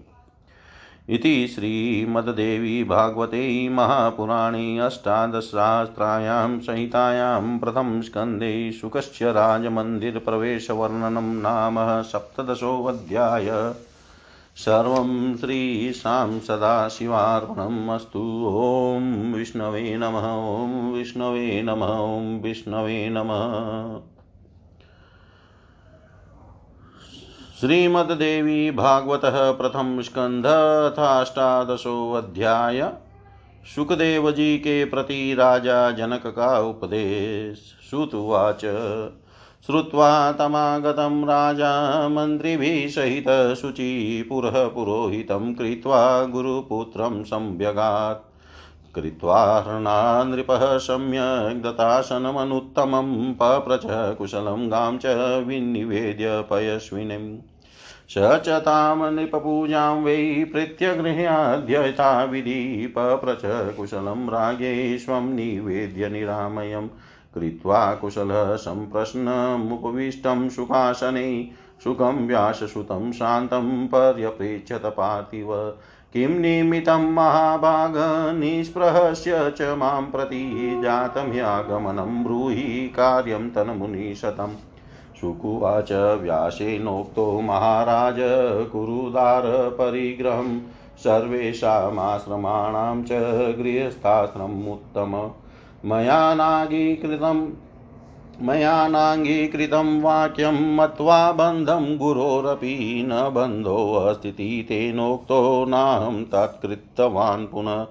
[1.10, 13.74] इति श्रीमद्देवी भागवते महापुराणे अष्टादशशास्त्रायां संहितायां प्रथमस्कन्धे शुकस्य राजमन्दिरप्रवेशवर्णनं नाम सप्तदशोऽध्याय।
[14.56, 24.17] सर्वं श्रीशां सदाशिवार्पणम् अस्तु। ॐ विष्णवे नमः, ॐ विष्णवे नमः, ॐ विष्णवे नमः।
[27.60, 30.46] श्रीमद्देवी भागवत प्रथम स्कंध
[32.16, 32.92] अध्याय।
[33.74, 37.58] सुखदेव जी के प्रति राजा जनक का उपदेश।
[37.90, 38.60] श्रुतुवाच
[39.66, 47.24] श्रुत्वा तमागतं राजा मन्त्रिभिः सहित शुचि पुरः पुरोहितं कृत्वा गुरुपुत्रं
[49.00, 55.06] कृत्वा हृणा नृपः सम्यक् दतासनमनुत्तमं पप्रच कुशलं गां च
[55.46, 57.38] विनिवेद्य पयस्विनीम्
[58.11, 66.88] स च तां नृपपूजां वै प्रीत्यगृह्याद्ययथाविधि पप्रच कुशलं राज्ञेष्वं निवेद्य निरामयं।
[67.34, 71.50] कृत्वा कुशलः सम्प्रश्नमुपविष्टं सुखासने
[71.84, 75.76] सुखं व्याससुतं शान्तं पर्यप्रेच्छत पार्थिव
[76.18, 77.92] किं निमित्तं महाभाग
[78.38, 84.57] निःस्पृहस्य च माँ प्रति जातम्यागमनं ब्रूहि कार्यं तन्मुनिशतम्।
[85.20, 88.16] शुकुवाच व्यासेनोक्तो महाराज
[88.72, 90.61] कुरुदारपरिग्रहं
[90.98, 93.09] सर्वेषामाश्रमाणां च
[93.59, 95.31] गृहस्थाश्रमम् उत्तम
[95.85, 97.67] मया नाङ्गीकृतं
[98.42, 107.87] मया नाङ्गीकृतं वाक्यं मत्वा बन्धं गुरोरपि न बन्धोऽस्ति तेनोक्तो नाहं तत्कृतवान् पुनः।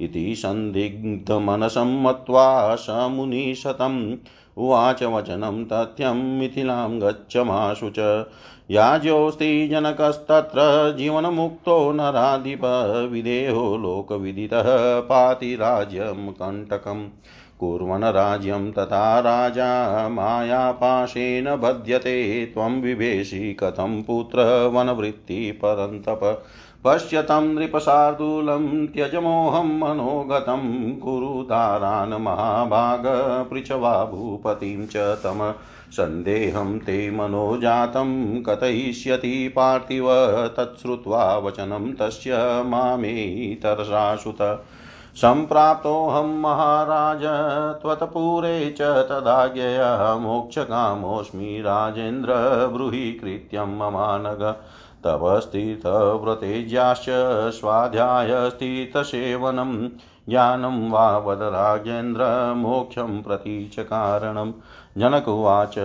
[0.00, 4.16] इति सन्दिग्धमनसं मत्वा स मुनिशतम्
[4.58, 8.26] उवाच वचनं तथ्यं मिथिलां गच्छमाशु च।
[8.70, 10.60] याज्योऽस्ति जनकस्तत्र
[10.98, 12.60] जीवनमुक्तो नराधिप
[13.12, 17.08] विदेहो लोकविदितः पाति कण्टकम्।
[17.62, 26.42] कुर्वन् राज्यं तथा राजा मायापाशेन बध्यते। त्वं विवेशि कथं पुत्र वनवृत्ति परन्तप।
[26.84, 33.02] पश्यतं नृपशार्दूलं त्यजमोहं मनोगतं कुरुदारान् महाभाग
[33.50, 35.54] पृच्छवा भूपतिं च तम।
[35.90, 40.06] सन्देहं ते मनोजातं कथयिष्यति पार्थिव।
[40.58, 42.32] तच्छ्रुत्वा वचनं तस्य
[42.66, 44.64] मामेतरसाशुत
[45.16, 47.20] सम्प्राप्तोऽहं महाराज,
[47.82, 52.32] त्वत्पुरे च तदाज्ञया मोक्षकामोऽस्मि राजेन्द्र
[52.72, 54.56] ब्रूहि कृत्यं ममानग
[55.04, 57.04] तव स्थितव्रतेज्याश्च
[57.54, 59.88] स्वाध्यायस्थितसेवनं,
[60.28, 64.52] ज्ञानं वा वद राजेन्द्र मोक्षं प्रति च कारणं
[64.98, 65.78] जनक उवाच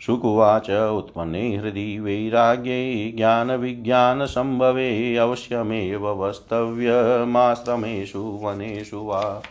[0.02, 9.42] शुकुवाच उत्पन्ने हृदि वैराग्ये ज्ञानविज्ञानसम्भवे अवश्यमेव वस्तव्यमाश्रमेषु वनेषु वा।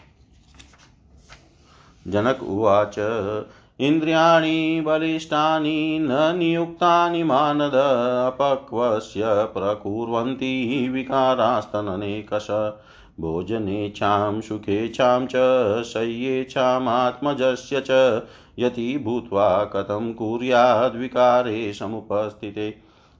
[2.08, 2.98] जनक उवाच
[3.80, 7.74] इन्द्रियाणि बलिष्ठानि न नियुक्तानि मानद
[8.26, 12.50] अपक्वस्य प्रकुर्वन्ति विकारास्तननेकष
[13.20, 15.34] भोजनेच्छां सुखेच्छां च
[15.84, 18.22] शय्येच्छामात्मजस्य च
[18.58, 22.74] यति भूत्वा कथं कुर्याद्विकारे समुपस्थिते।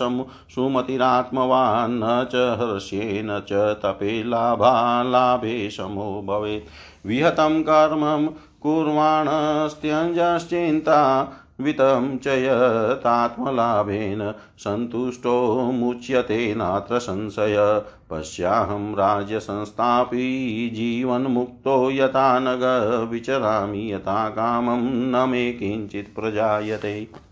[0.54, 3.52] सुमतिरात्मवान् न च हर्षेण च
[3.82, 8.26] तपे लाभालाभे समो भवेत्। विहतं कर्मं
[8.66, 24.28] कुर्वाणस्त्यञ्जश्चिन्ता वितं च यतात्मलाभेन सन्तुष्टो मुच्यते नात्र संशय। पश्याहं राज्यसंस्थापि जीवन्मुक्तो यथा नग विचरामि यथा
[24.28, 27.25] कामं न मे किञ्चित् प्रजायते।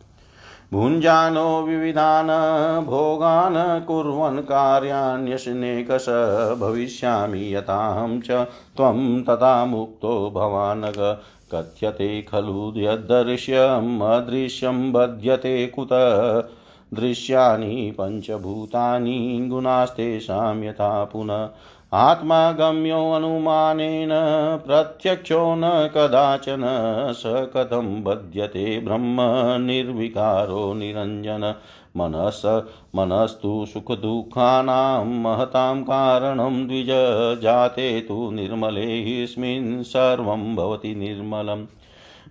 [0.75, 6.07] भुञ्जानो विविधान् भोगान् कुर्वन् कार्याण्यशनेकश
[6.61, 8.31] भविष्यामि यथाहं च
[8.77, 11.19] त्वं तथा मुक्तो भवानग।
[11.55, 15.89] कथ्यते खलु यद्दृश्यम् अदृश्यं बध्यते कुत।
[16.95, 21.49] दृश्यानि पञ्चभूतानि गुणास्तेषां यथा पुनः
[21.95, 24.09] आत्मा गम्योऽनुमानेन
[24.67, 25.63] प्रत्यक्षो न
[25.95, 26.63] कदाचन,
[27.17, 29.17] स कथं बध्यते ब्रह्म
[29.63, 31.55] निर्विकारो निरञ्जन।
[31.97, 32.43] मनस,
[32.97, 36.87] मनस्तु सुखदुःखानां महतां कारणं द्विज
[37.43, 41.67] जाते तु निर्मलेऽस्मिन् सर्वं भवति निर्मलम्।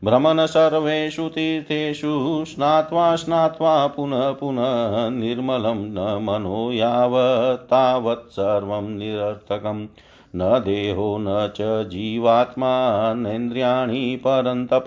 [0.03, 9.87] भ्रमण सर्वेषु तीर्थेषु स्नात्वा स्नात्वा पुनः पुनः निर्मलं न मनो यावत् तावत् सर्वं निरर्थकम्
[10.35, 14.85] न देहो न च जीवात्मा नेन्द्रियाणि परन्तप।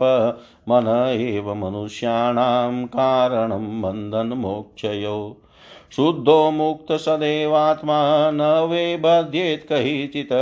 [0.69, 5.37] मन एव मनुष्याणां कारणं बन्धनमोक्षयो।
[5.97, 10.33] शुद्धो मुक्त सदैवात्मा न वे बध्येत् कैचित्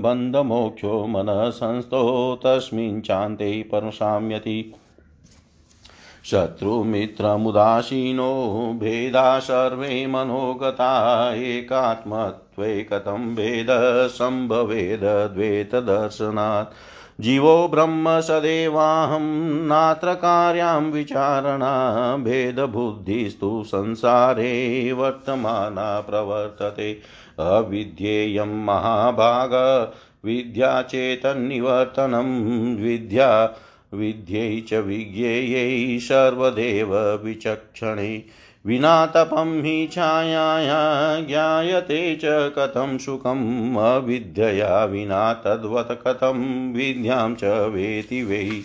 [0.00, 2.02] बन्धमोक्षो मनः संस्थो
[2.44, 4.74] तस्मिन् चान्ते परशाम्यति।
[6.24, 7.12] शत्रुमित्रमुदासीनो
[8.80, 10.90] भेदा सर्वे मनोगता
[11.34, 15.00] एकात्मत्वे कथं भेदसम्भवेद
[15.34, 16.74] द्वैतदर्शनात्।
[17.20, 19.22] जीवो ब्रह्म सदेवाहं,
[19.66, 26.92] नात्र कार्यां विचारणा भेदबुद्धिस्तु संसारे वर्तमाना प्रवर्तते।
[27.38, 29.50] अविद्येयं महाभाग,
[30.24, 33.56] विद्या चेतन्निवर्तनं, विद्या
[33.94, 38.22] विद्यै च विज्ञेयै, सर्वदेव विचक्षणे।
[38.66, 48.22] विना तपं हि छायाया ज्ञायते च कथं सुखम् अविद्यया विना तद्वत् कथं विद्यां च वेति
[48.22, 48.62] वै।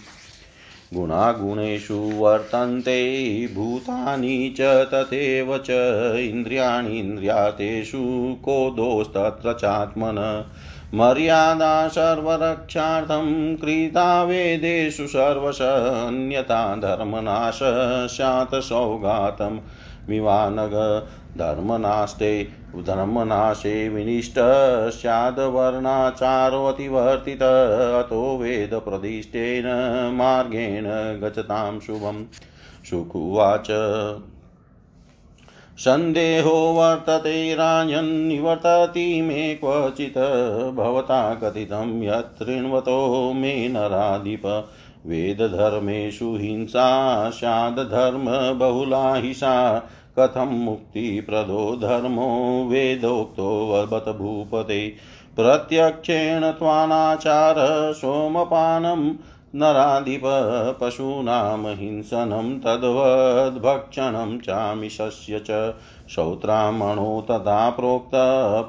[0.93, 5.67] गुणागुणेषु वर्तन्ते, भूतानि च तथैव च,
[6.19, 8.03] इन्द्रियाणीन्द्रियातेषु
[8.45, 10.45] को दोस्तत्र चात्मन।
[10.93, 15.59] मर्यादा सर्वरक्षार्थं कृता वेदेषु सर्वश
[16.81, 17.59] धर्मनाश
[18.15, 19.59] स्यात् सौगातम्
[20.09, 21.05] विवानग
[21.37, 24.35] धर्मनाष्टे धर्मनाशे विनिष्ट
[24.89, 27.43] स्याद्वर्णाचारोऽतिवर्तित
[28.05, 29.63] अतो वेदप्रदिष्टेन
[30.13, 32.25] मार्गेण गच्छतां शुभं
[32.89, 33.67] शुकुवाच।
[35.77, 40.17] सन्देहो वर्तते राजन्निवर्तति मे क्वचित्,
[40.75, 44.41] भवता कथितं यत् मे नराधिप।
[45.05, 49.83] वेदधर्मेषु हिंसा स्यादधर्मबहुला हिंसा
[50.19, 54.95] कथं मुक्तिप्रदो धर्मो वेदोक्तो वबत भूपते।
[55.35, 57.55] प्रत्यक्षेण त्वानाचार,
[57.93, 59.13] सोमपानं,
[59.55, 60.21] नराधिप
[60.81, 65.73] पशूनां हिंसनं, तद्वद्भक्षणं चामिषस्य च।
[66.09, 68.11] श्रौत्रामणो तथा प्रोक्त,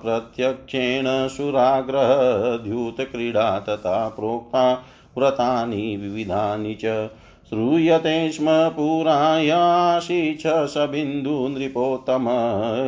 [0.05, 4.85] प्रत्यक्षेण सुराग्रहद्यूतक्रीडा तथा प्रोक्ता।
[5.19, 7.11] व्रतानि विविधानि च।
[7.51, 12.27] श्रूयते स्म पुरायासि च सबिन्दुनृपोत्तम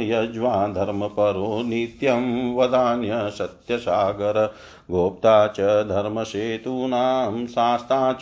[0.01, 4.55] यज्वा धर्मपरो नित्यं वदान्य सत्यसागर।
[4.91, 8.13] गोप्ता च धर्मसेतूनां शास्ता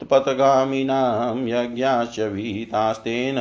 [0.00, 3.38] चोत्पथगामिनां यज्ञाश्च भीतास्तेन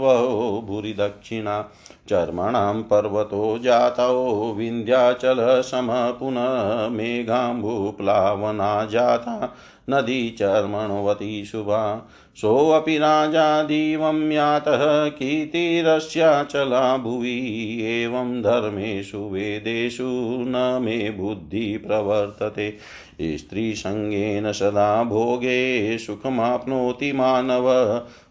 [0.00, 1.70] वहो भूरिदक्षिणा।
[2.08, 9.54] चर्मणां पर्वतो जातौ विन्ध्याचलसम पुनः मेघाम्बुप्लावना जाता।
[9.90, 20.04] नदी चर्मणवती शुभा। सोऽपि राजा दिवं यातः कीर्तिरस्याचला भुवि एवं धर्मेषु वेदेषु
[20.46, 22.78] न मे बुद्धिः प्रवर्तते।
[23.22, 27.70] स्त्रीसङ्गेन सदा भोगे सुखमाप्नोति मानव।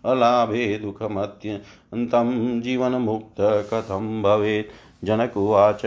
[0.05, 5.81] अलाभे दुःखमत्यन्तं जीवनमुक्त कथं भवेत्। जनक उवाच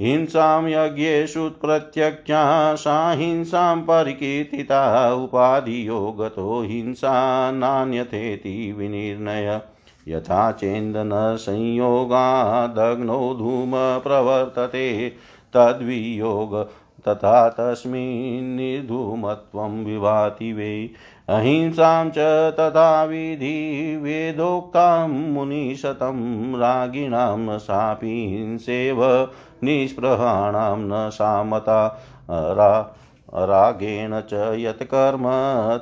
[0.00, 9.60] हिंसां यज्ञेषु प्रत्यक्षा सा हिंसां परिकीर्तिता उपाधियो गतो हिंसा नान्यथेति विनिर्णय।
[10.08, 15.12] यथा चेन्दनसंयोगादग्नौ धूम प्रवर्तते
[15.52, 16.70] तद्वियोग
[17.08, 20.90] तथा तस्मिन् विभाति वै।
[21.28, 22.18] अहिंसां च
[22.58, 29.28] तथा विधि वेदोक्तां मुनिशतं रागिणां सापि हिंसेव
[29.64, 32.00] निःस्पृहाणां न सामता।
[32.30, 32.94] रा
[33.34, 35.24] रागेण च यत्कर्म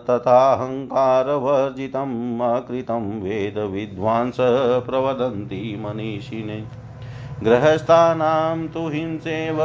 [0.07, 4.37] तथाहङ्कारवर्जितम् अकृतं वेदविद्वांस
[4.87, 6.65] प्रवदन्ति मनीषिणे
[7.43, 9.61] गृहस्थानां तु हिंसेव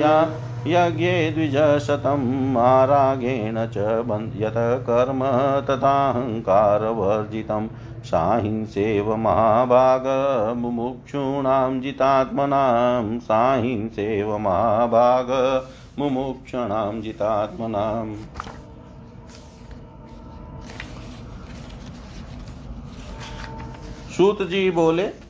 [0.00, 0.28] या
[0.66, 3.76] यज्ञे द्विजशतम् आरागेण च
[4.36, 5.20] यत् कर्म
[5.66, 7.68] तथाहङ्कारवर्जितं
[8.04, 15.30] साहिंसेव महाभागमुमुक्षूणां जितात्मनां साहिंसेव महाभाग
[15.98, 18.16] मुमुक्षणां जितात्मनाम्।
[24.16, 25.23] सूत जी बोले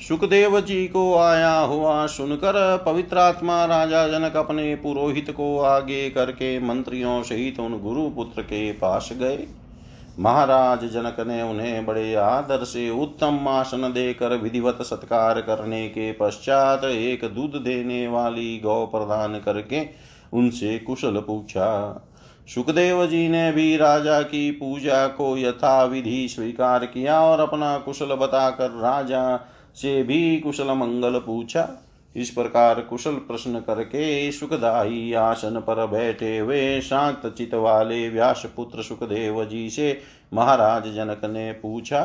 [0.00, 2.54] सुखदेव जी को आया हुआ सुनकर
[2.86, 8.70] पवित्र आत्मा राजा जनक अपने पुरोहित को आगे करके मंत्रियों सहित उन गुरु पुत्र के
[8.72, 9.46] पास गए।
[10.18, 16.84] महाराज जनक ने उन्हें बड़े आदर से उत्तम आसन देकर विधिवत सत्कार करने के पश्चात
[16.84, 19.86] एक दूध देने वाली गौ प्रदान करके
[20.32, 22.06] उनसे कुशल पूछा,
[22.48, 28.14] सुखदेव जी ने भी राजा की पूजा को यथा विधि स्वीकार किया और अपना कुशल
[28.16, 29.24] बताकर राजा
[29.76, 31.68] से भी कुशल मंगल पूछा।
[32.16, 38.82] इस प्रकार कुशल प्रश्न करके सुखदाई आसन पर बैठे हुए शांत चित वाले व्यास पुत्र
[38.82, 40.00] सुखदेव जी से
[40.32, 42.02] महाराज जनक ने पूछा,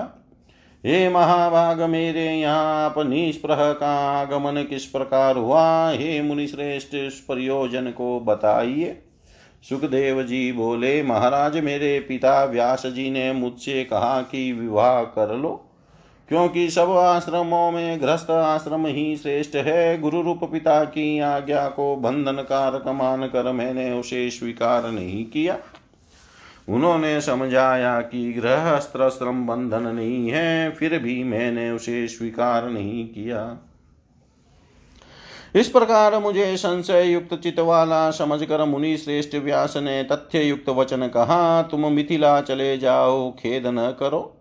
[0.84, 5.92] हे महाभाग मेरे यहाँ आप निष्प्रह का आगमन किस प्रकार हुआ?
[5.92, 8.98] हे मुनिश्रेष्ठ, इस प्रयोजन को बताइए।
[9.64, 15.65] सुखदेव जी बोले, महाराज, मेरे पिता व्यास जी ने मुझसे कहा कि विवाह कर लो।
[16.30, 21.96] क्योंकि सब आश्रमों में गृहस्थ आश्रम ही श्रेष्ठ है। गुरु रूप पिता की आज्ञा को
[21.96, 25.58] बंधन कारक मान कर मैंने उसे स्वीकार नहीं किया।
[26.70, 33.58] उन्होंने समझाया कि गृहस्थ्रम बंधन नहीं है, फिर भी मैंने उसे स्वीकार नहीं किया।
[35.56, 41.08] इस प्रकार मुझे संशय युक्त चित वाला समझकर मुनि श्रेष्ठ व्यास ने तथ्य युक्त वचन
[41.08, 44.35] कहा, तुम मिथिला चले जाओ, खेद न करो।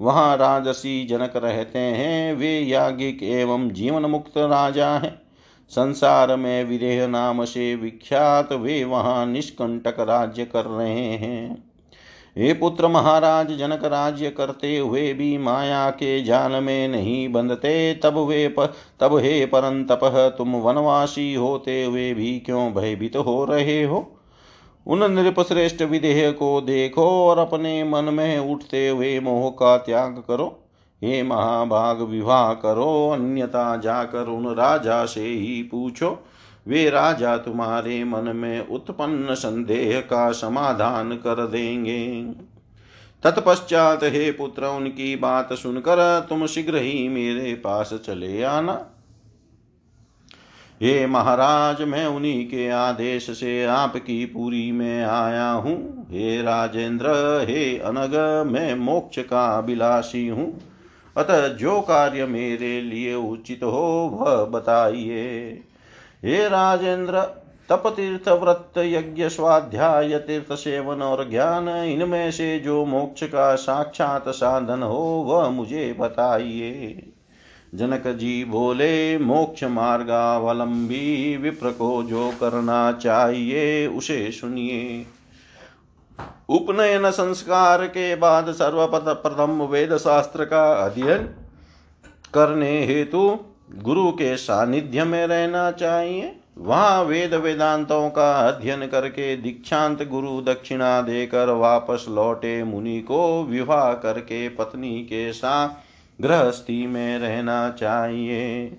[0.00, 5.22] वहाँ राजसी जनक रहते हैं। वे याज्ञिक एवं जीवन मुक्त राजा हैं।
[5.68, 11.70] संसार में विदेह नाम से विख्यात वे वहाँ निष्कंटक राज्य कर रहे हैं।
[12.36, 18.18] हे पुत्र महाराज जनक राज्य करते हुए भी माया के जाल में नहीं बंधते तब
[18.18, 20.00] वे प, तब हे परंतप
[20.38, 24.19] तुम वनवासी होते हुए भी क्यों भयभीत हो रहे हो?
[24.86, 30.64] उन नृपश्रेष्ठ विदेह को देखो और अपने मन में उठते हुए मोह का त्याग करो।
[31.04, 36.26] हे महाभाग, विवाह करो, अन्यथा जाकर उन राजा से ही पूछो।
[36.68, 42.22] वे राजा तुम्हारे मन में उत्पन्न संदेह का समाधान कर देंगे।
[43.22, 48.86] तत्पश्चात हे पुत्र, उनकी बात सुनकर तुम शीघ्र ही मेरे पास चले आना।
[50.82, 57.06] हे महाराज, मैं उन्हीं के आदेश से आपकी पूरी में आया हूँ। हे राजेंद्र,
[57.48, 60.60] हे अनग, मैं मोक्ष का अभिलाषी हूँ।
[61.16, 65.50] अतः जो कार्य मेरे लिए उचित हो, वह बताइए।
[66.24, 67.20] हे राजेंद्र
[67.68, 74.28] तप तीर्थ व्रत, यज्ञ, स्वाध्याय, तीर्थ सेवन और ज्ञान, इनमें से जो मोक्ष का साक्षात
[74.28, 77.09] साधन हो, वह मुझे बताइए।
[77.74, 85.06] जनक जी बोले, मोक्ष मार्गावलंबी विप्र को जो करना चाहिए, उसे सुनिए।
[86.48, 91.28] उपनयन संस्कार के बाद सर्वपद प्रथम वेद शास्त्र का अध्ययन
[92.34, 93.38] करने हेतु
[93.74, 101.00] गुरु के सानिध्य में रहना चाहिए। वहाँ वेद वेदांतों का अध्ययन करके दीक्षांत गुरु दक्षिणा
[101.02, 105.68] देकर वापस लौटे मुनि को विवाह करके पत्नी के साथ
[106.20, 108.72] गृहस्थी में रहना चाहिए।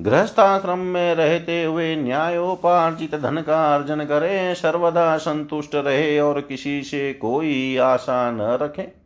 [0.00, 7.12] गृहस्थाश्रम में रहते हुए न्यायोपार्जित धन का अर्जन करे, सर्वदा संतुष्ट रहे और किसी से
[7.12, 9.00] कोई आशा न रखे।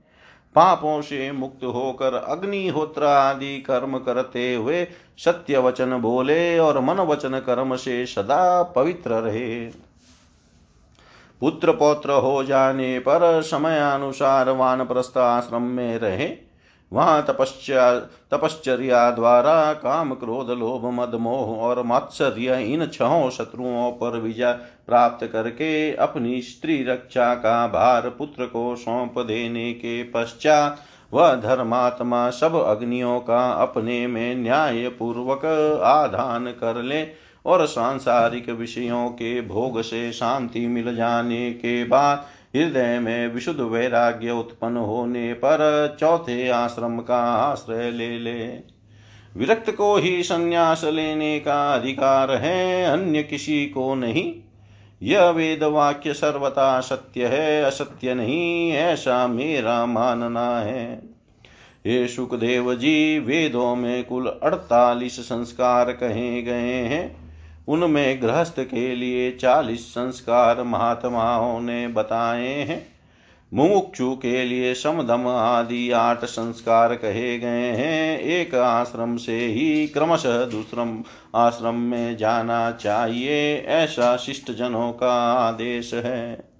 [0.54, 4.86] पापों से मुक्त होकर अग्निहोत्र आदि कर्म करते हुए
[5.18, 9.66] सत्य वचन बोले और मन वचन कर्म से सदा पवित्र रहे।
[11.40, 16.43] पुत्र पौत्र हो जाने पर समय समयानुसार वानप्रस्थ आश्रम में रहे।
[16.94, 17.98] वहाँ तपस्या,
[18.30, 24.52] तपश्चर्या द्वारा काम क्रोध, लोभ, मद, मोह और मात्सर्य इन छहों शत्रुओं पर विजय
[24.86, 32.28] प्राप्त करके अपनी स्त्री रक्षा का भार पुत्र को सौंप देने के पश्चात वह धर्मात्मा
[32.30, 35.44] सब अग्नियों का अपने में न्याय पूर्वक
[35.84, 37.06] आधान कर ले
[37.46, 42.24] और सांसारिक विषयों के भोग से शांति मिल जाने के बाद
[42.56, 48.48] हृदय में विशुद्ध वैराग्य उत्पन्न होने पर चौथे आश्रम का आश्रय ले ले।
[49.36, 54.34] विरक्त को ही संन्यास लेने का अधिकार है, अन्य किसी को नहीं।
[55.02, 61.02] यह वेद वाक्य सर्वथा सत्य है, असत्य नहीं, ऐसा मेरा मानना है।
[61.86, 67.23] हे सुखदेव जी, वेदों में कुल अड़तालीस संस्कार कहे गए हैं।
[67.68, 72.94] उनमें गृहस्थ के लिए चालीस संस्कार महात्माओं ने बताए हैं।
[73.54, 80.44] मुमुक्षु के लिए समदम आदि आठ संस्कार कहे गए हैं। एक आश्रम से ही क्रमशः
[80.44, 81.04] दूसरम
[81.34, 86.53] आश्रम में जाना चाहिए, ऐसा शिष्टजनों का आदेश है।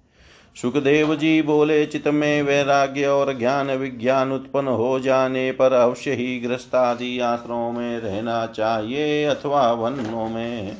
[0.61, 6.39] सुखदेव जी बोले चित में वैराग्य और ज्ञान विज्ञान उत्पन्न हो जाने पर अवश्य ही
[6.39, 10.77] गृहस्थादि आश्रमों में रहना चाहिए अथवा वनों में।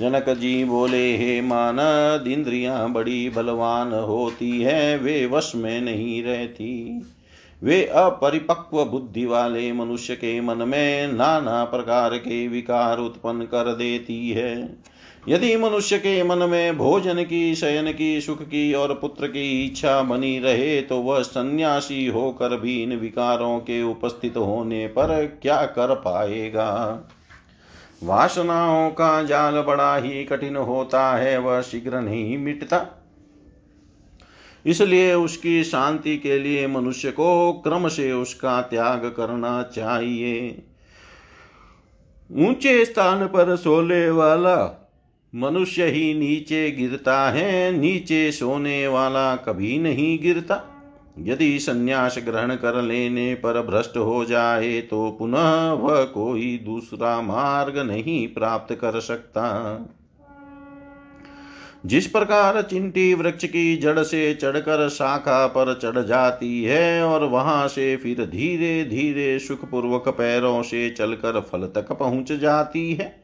[0.00, 7.02] जनक जी बोले, हे मानद, इंद्रियाँ बड़ी बलवान होती है, वे वश में नहीं रहती।
[7.62, 14.30] वे अपरिपक्व बुद्धि वाले मनुष्य के मन में नाना प्रकार के विकार उत्पन्न कर देती
[14.30, 14.76] है।
[15.28, 20.02] यदि मनुष्य के मन में भोजन की, शयन की, सुख की और पुत्र की इच्छा
[20.02, 25.94] बनी रहे तो वह सन्यासी होकर भी इन विकारों के उपस्थित होने पर क्या कर
[25.94, 26.70] पाएगा?
[28.02, 32.86] वासनाओं का जाल बड़ा ही कठिन होता है, वह शीघ्र नहीं मिटता।
[34.66, 40.62] इसलिए उसकी शांति के लिए मनुष्य को क्रम से उसका त्याग करना चाहिए।
[42.32, 44.81] ऊँचे स्थान पर सोले वाला
[45.32, 50.60] मनुष्य ही नीचे गिरता है, नीचे सोने वाला कभी नहीं गिरता।
[51.18, 57.78] यदि संन्यास ग्रहण कर लेने पर भ्रष्ट हो जाए तो पुनः वह कोई दूसरा मार्ग
[57.78, 59.88] नहीं प्राप्त कर सकता।
[61.86, 67.66] जिस प्रकार चिंटी वृक्ष की जड़ से चढ़कर शाखा पर चढ़ जाती है, और वहाँ
[67.68, 73.21] से फिर धीरे धीरे सुखपूर्वक पैरों से चलकर फल तक पहुँच जाती है।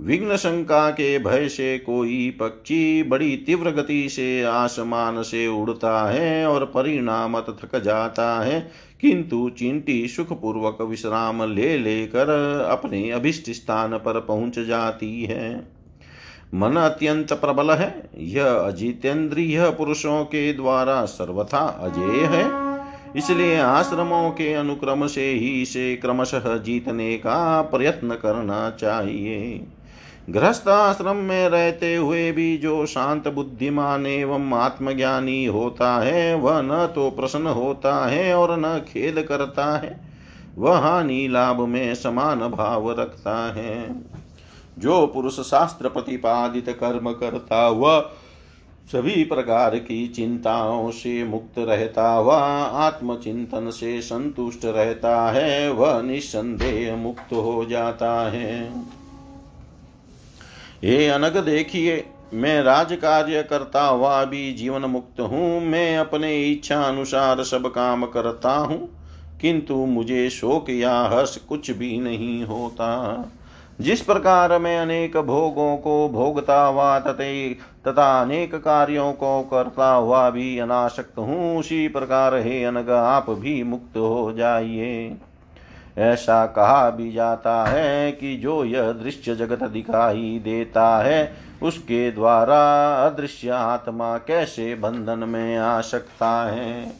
[0.00, 6.46] विघ्न शंका के भय से कोई पक्षी बड़ी तीव्र गति से आसमान से उड़ता है
[6.46, 8.70] और परिणामत थक जाता है।
[9.00, 12.28] किंतु चिंटी सुखपूर्वक विश्राम ले लेकर
[12.70, 15.68] अपने अभिष्ट स्थान पर पहुँच जाती है।
[16.54, 22.68] मन अत्यंत प्रबल है। यह अजितेंद्रिय पुरुषों के द्वारा सर्वथा अजेय है।
[23.16, 29.66] इसलिए आश्रमों के अनुक्रम से ही से क्रमशः जीतने का प्रयत्न करना चाहिए।
[30.28, 36.92] गृहस्थ आश्रम में रहते हुए भी जो शांत बुद्धिमान एवं आत्मज्ञानी होता है, वह न
[36.94, 40.00] तो प्रसन्न होता है और न खेद करता है।
[40.58, 44.02] वह हानि लाभ में समान भाव रखता है।
[44.78, 48.00] जो पुरुष शास्त्र प्रतिपादित कर्म करता, वह
[48.92, 56.96] सभी प्रकार की चिंताओं से मुक्त रहता, वह आत्मचिंतन से संतुष्ट रहता है, वह निस्संदेह
[56.96, 58.72] मुक्त हो जाता है।
[60.82, 62.04] हे अनग देखिए,
[62.34, 68.04] मैं राज कार्य करता हुआ भी जीवन मुक्त हूँ, मैं अपने इच्छा अनुसार सब काम
[68.06, 68.78] करता हूँ,
[69.40, 73.30] किंतु मुझे शोक या हर्ष कुछ भी नहीं होता।
[73.80, 77.54] जिस प्रकार मैं अनेक भोगों को भोगता हुआ तथे
[77.86, 83.62] तथा अनेक कार्यों को करता हुआ भी अनाशक्त हूँ, उसी प्रकार हे अनग, आप भी
[83.62, 85.16] मुक्त हो जाइए।
[85.98, 92.94] ऐसा कहा भी जाता है कि जो यह दृश्य जगत दिखाई देता है, उसके द्वारा
[93.06, 96.92] अदृश्य आत्मा कैसे बंधन में आ सकता है?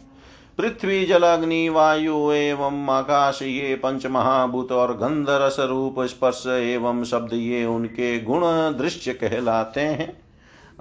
[0.59, 7.05] पृथ्वी, जल, अग्नि, वायु एवं आकाश, ये पंच महाभूत और गंध रस रूप स्पर्श एवं
[7.05, 8.41] शब्द, ये उनके गुण
[8.79, 10.21] दृश्य कहलाते हैं।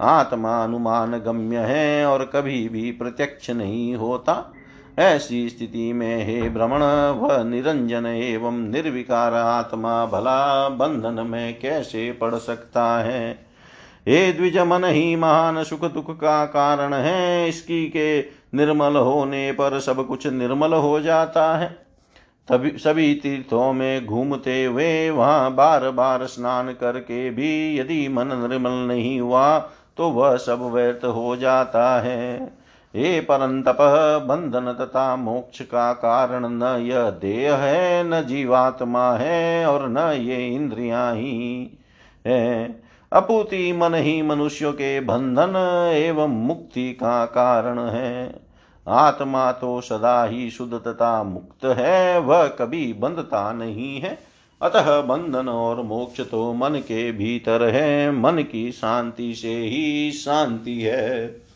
[0.00, 4.52] आत्मा अनुमान गम्य है और कभी भी प्रत्यक्ष नहीं होता।
[4.98, 6.82] ऐसी स्थिति में हे भ्रमण
[7.18, 13.30] वह निरंजन एवं निर्विकार आत्मा भला बंधन में कैसे पड़ सकता है?
[14.08, 18.20] हे द्विज मन ही महान सुख दुख का कारण है, इसकी के
[18.54, 21.68] निर्मल होने पर सब कुछ निर्मल हो जाता है।
[22.48, 28.86] तभी, सभी तीर्थों में घूमते हुए वहाँ बार बार स्नान करके भी यदि मन निर्मल
[28.88, 29.58] नहीं हुआ
[29.96, 32.58] तो वह सब व्यर्थ हो जाता है।
[32.96, 33.78] हे परंतप,
[34.28, 40.48] बंधन तथा मोक्ष का कारण न यह देह है, न जीवात्मा है और न ये
[40.48, 41.70] इंद्रिया ही
[42.26, 42.80] है।
[43.12, 45.56] अपूति मन ही मनुष्यों के बंधन
[45.94, 48.40] एवं मुक्ति का कारण है।
[48.88, 54.18] आत्मा तो सदा ही शुद्ध तथा मुक्त है, वह कभी बंधता नहीं है।
[54.62, 60.80] अतः बंधन और मोक्ष तो मन के भीतर है, मन की शांति से ही शांति
[60.80, 61.47] है।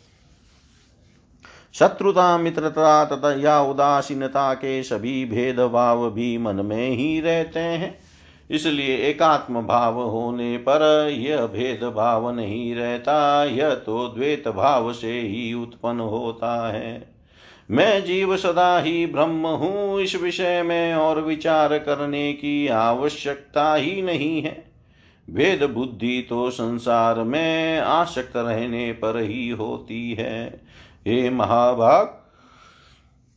[1.73, 7.97] शत्रुता मित्रता तथा या उदासीनता के सभी भेदभाव भी मन में ही रहते हैं।
[8.49, 15.19] इसलिए एकात्म भाव होने पर यह भेद भाव नहीं रहता, यह तो द्वैत भाव से
[15.19, 17.13] ही उत्पन्न होता है।
[17.71, 24.01] मैं जीव सदा ही ब्रह्म हूँ, इस विषय में और विचार करने की आवश्यकता ही
[24.01, 24.63] नहीं है।
[25.27, 30.61] वेद बुद्धि तो संसार में आसक्त रहने पर ही होती है।
[31.07, 32.05] हे महाभाग,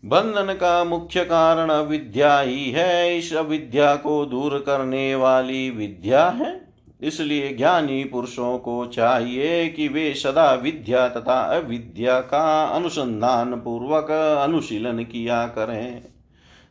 [0.05, 6.69] बंधन का मुख्य कारण अविद्या ही है। इस अविद्या को दूर करने वाली विद्या है।
[7.01, 14.11] इसलिए ज्ञानी पुरुषों को चाहिए कि वे सदा विद्या तथा अविद्या का अनुसंधान पूर्वक
[14.45, 16.05] अनुशीलन किया करें।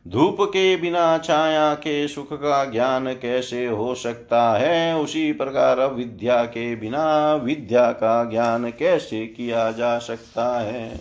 [0.06, 4.96] धूप के बिना छाया के सुख का ज्ञान कैसे हो सकता है?
[4.96, 11.00] उसी प्रकार विद्या के बिना विद्या का ज्ञान कैसे किया जा सकता है?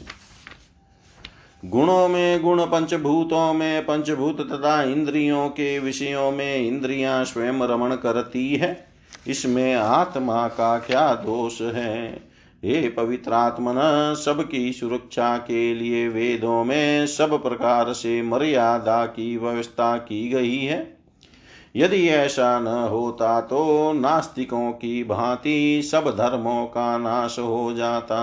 [1.66, 8.56] गुणों में गुण, पंचभूतों में पंचभूत तथा इंद्रियों के विषयों में इंद्रियाँ स्वयं रमण करती
[8.56, 8.88] है।
[9.28, 12.35] इसमें आत्मा का क्या दोष है?
[12.66, 13.76] हे पवित्रात्मन
[14.26, 20.97] सबकी सुरक्षा के लिए वेदों में सब प्रकार से मर्यादा की व्यवस्था की गई है।
[21.76, 28.22] यदि ऐसा न होता तो नास्तिकों की भांति सब धर्मों का नाश हो जाता।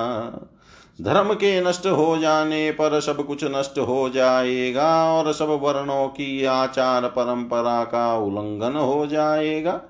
[1.03, 6.45] धर्म के नष्ट हो जाने पर सब कुछ नष्ट हो जाएगा और सब वर्णों की
[6.45, 9.81] आचार परंपरा का उल्लंघन हो जाएगा।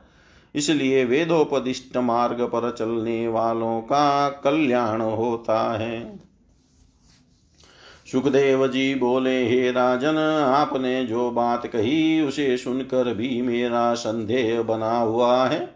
[0.55, 6.19] इसलिए वेदोपदिष्ट मार्ग पर चलने वालों का कल्याण होता है।
[8.13, 10.17] सुखदेव जी बोले, हे राजन,
[10.55, 15.75] आपने जो बात कही, उसे सुनकर भी मेरा संदेह बना हुआ है।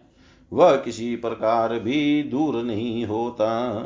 [0.53, 3.83] वह किसी प्रकार भी दूर नहीं होता।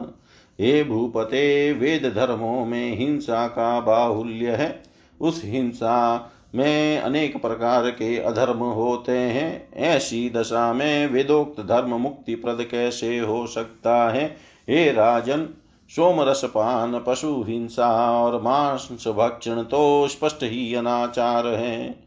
[0.61, 4.83] हे भूपते, वेद धर्मों में हिंसा का बाहुल्य है।
[5.21, 12.35] उस हिंसा में अनेक प्रकार के अधर्म होते हैं। ऐसी दशा में वेदोक्त धर्म मुक्ति
[12.35, 14.37] प्रद कैसे हो सकता है?
[14.69, 15.49] हे राजन
[15.91, 22.05] सोम रसपान पशु हिंसा और मांस भक्षण तो स्पष्ट ही अनाचार है।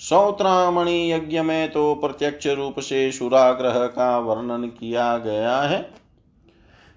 [0.00, 5.90] सौत्रामणि यज्ञ में तो प्रत्यक्ष रूप से सुराग्रह का वर्णन किया गया है।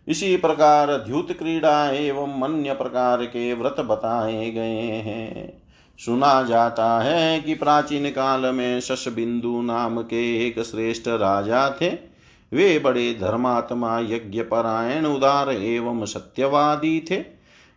[0.08, 5.59] इसी प्रकार द्युत क्रीड़ा एवं अन्य प्रकार के व्रत बताए गए हैं।
[6.00, 11.90] सुना जाता है कि प्राचीन काल में शश बिंदु नाम के एक श्रेष्ठ राजा थे।
[12.54, 17.24] वे बड़े धर्मात्मा यज्ञ परायण उदार एवं सत्यवादी थे।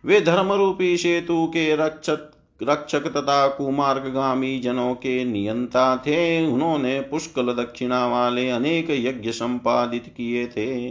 [0.05, 2.29] वे धर्मरूपी सेतु के रक्षक
[2.63, 10.47] रक्षक तथा कुमार्गामी जनों के नियंता थे। उन्होंने पुष्कल दक्षिणा वाले अनेक यज्ञ संपादित किए
[10.47, 10.89] थे।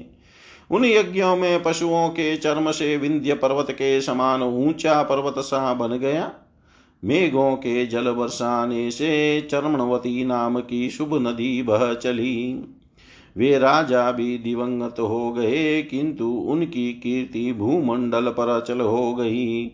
[0.70, 5.99] उन यज्ञों में पशुओं के चर्म से विंध्य पर्वत के समान ऊँचा पर्वत सा बन
[5.99, 6.30] गया।
[7.05, 12.64] मेघों के जल वर्षाने से चरमणवती नाम की शुभ नदी बह चली।
[13.36, 19.70] वे राजा भी दिवंगत हो गए, किंतु उनकी कीर्ति भूमंडल पर अचल हो गई।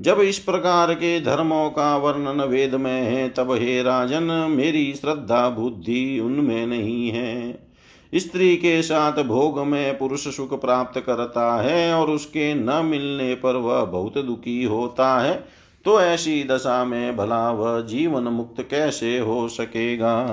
[0.00, 5.48] जब इस प्रकार के धर्मों का वर्णन वेद में है, तब हे राजन, मेरी श्रद्धा
[5.48, 7.66] बुद्धि उनमें नहीं है।
[8.14, 13.56] स्त्री के साथ भोग में पुरुष सुख प्राप्त करता है और उसके न मिलने पर
[13.56, 19.48] वह बहुत दुखी होता है। तो ऐसी दशा में भला वह जीवन मुक्त कैसे हो
[19.48, 20.26] सकेगा?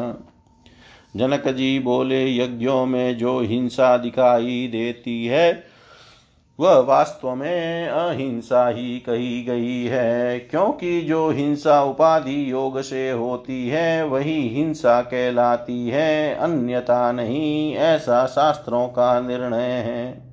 [1.16, 5.64] जनक जी बोले, यज्ञों में जो हिंसा दिखाई देती है,
[6.60, 13.70] वह वास्तव में अहिंसा ही कही गई है। क्योंकि जो हिंसा उपाधि योग से होती
[13.70, 20.29] है, वही हिंसा कहलाती है। अन्यथा नहीं, ऐसा शास्त्रों का निर्णय है।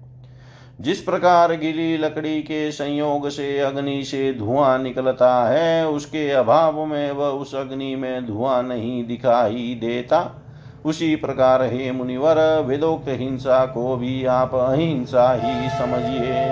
[0.81, 7.11] जिस प्रकार गिली लकड़ी के संयोग से अग्नि से धुआँ निकलता है, उसके अभाव में
[7.13, 10.43] वह उस अग्नि में धुआँ नहीं दिखाई देता।
[10.85, 16.45] उसी प्रकार हे मुनिवर वेदोक्त हिंसा को भी आप अहिंसा ही समझिए।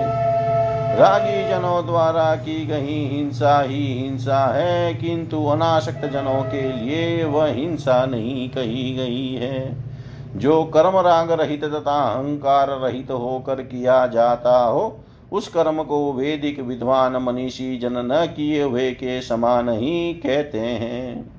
[0.97, 7.45] रागी जनों द्वारा की गई हिंसा ही हिंसा है, किंतु अनाशक्त जनों के लिए वह
[7.45, 9.84] हिंसा नहीं कही गई है।
[10.35, 14.99] जो कर्म राग रहित तथा अहंकार रहित होकर किया जाता हो,
[15.31, 21.35] उस कर्म को वेदिक विद्वान मनीषी जन न किए हुए के समान ही कहते हैं।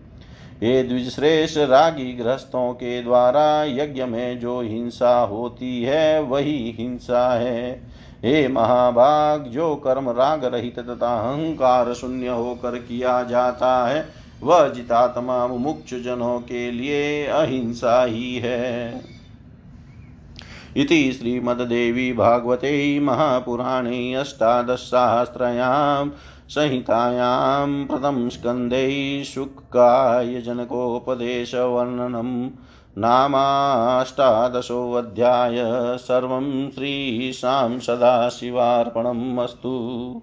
[0.62, 7.82] ये द्विश्रेष्ठ रागी गृहस्थों के द्वारा यज्ञ में जो हिंसा होती है, वही हिंसा है।
[8.22, 15.46] हे महाभाग, जो कर्म राग रहित तथा अहंकार शून्य होकर किया जाता है वह जितात्मा
[15.46, 19.00] मुमुक्ष जनों के लिए अहिंसा ही है।
[20.76, 26.10] इति श्रीमद्देवी भागवते महापुराणे अष्टादशसाहस्रयां
[26.48, 32.50] संहितायां प्रथमस्कन्धे शुक्काय जनकोपदेशवर्णनं
[32.98, 35.54] नामाष्टादशोऽध्याय
[35.98, 40.22] सर्वं श्रीशां सदाशिवार्पणम् अस्तु।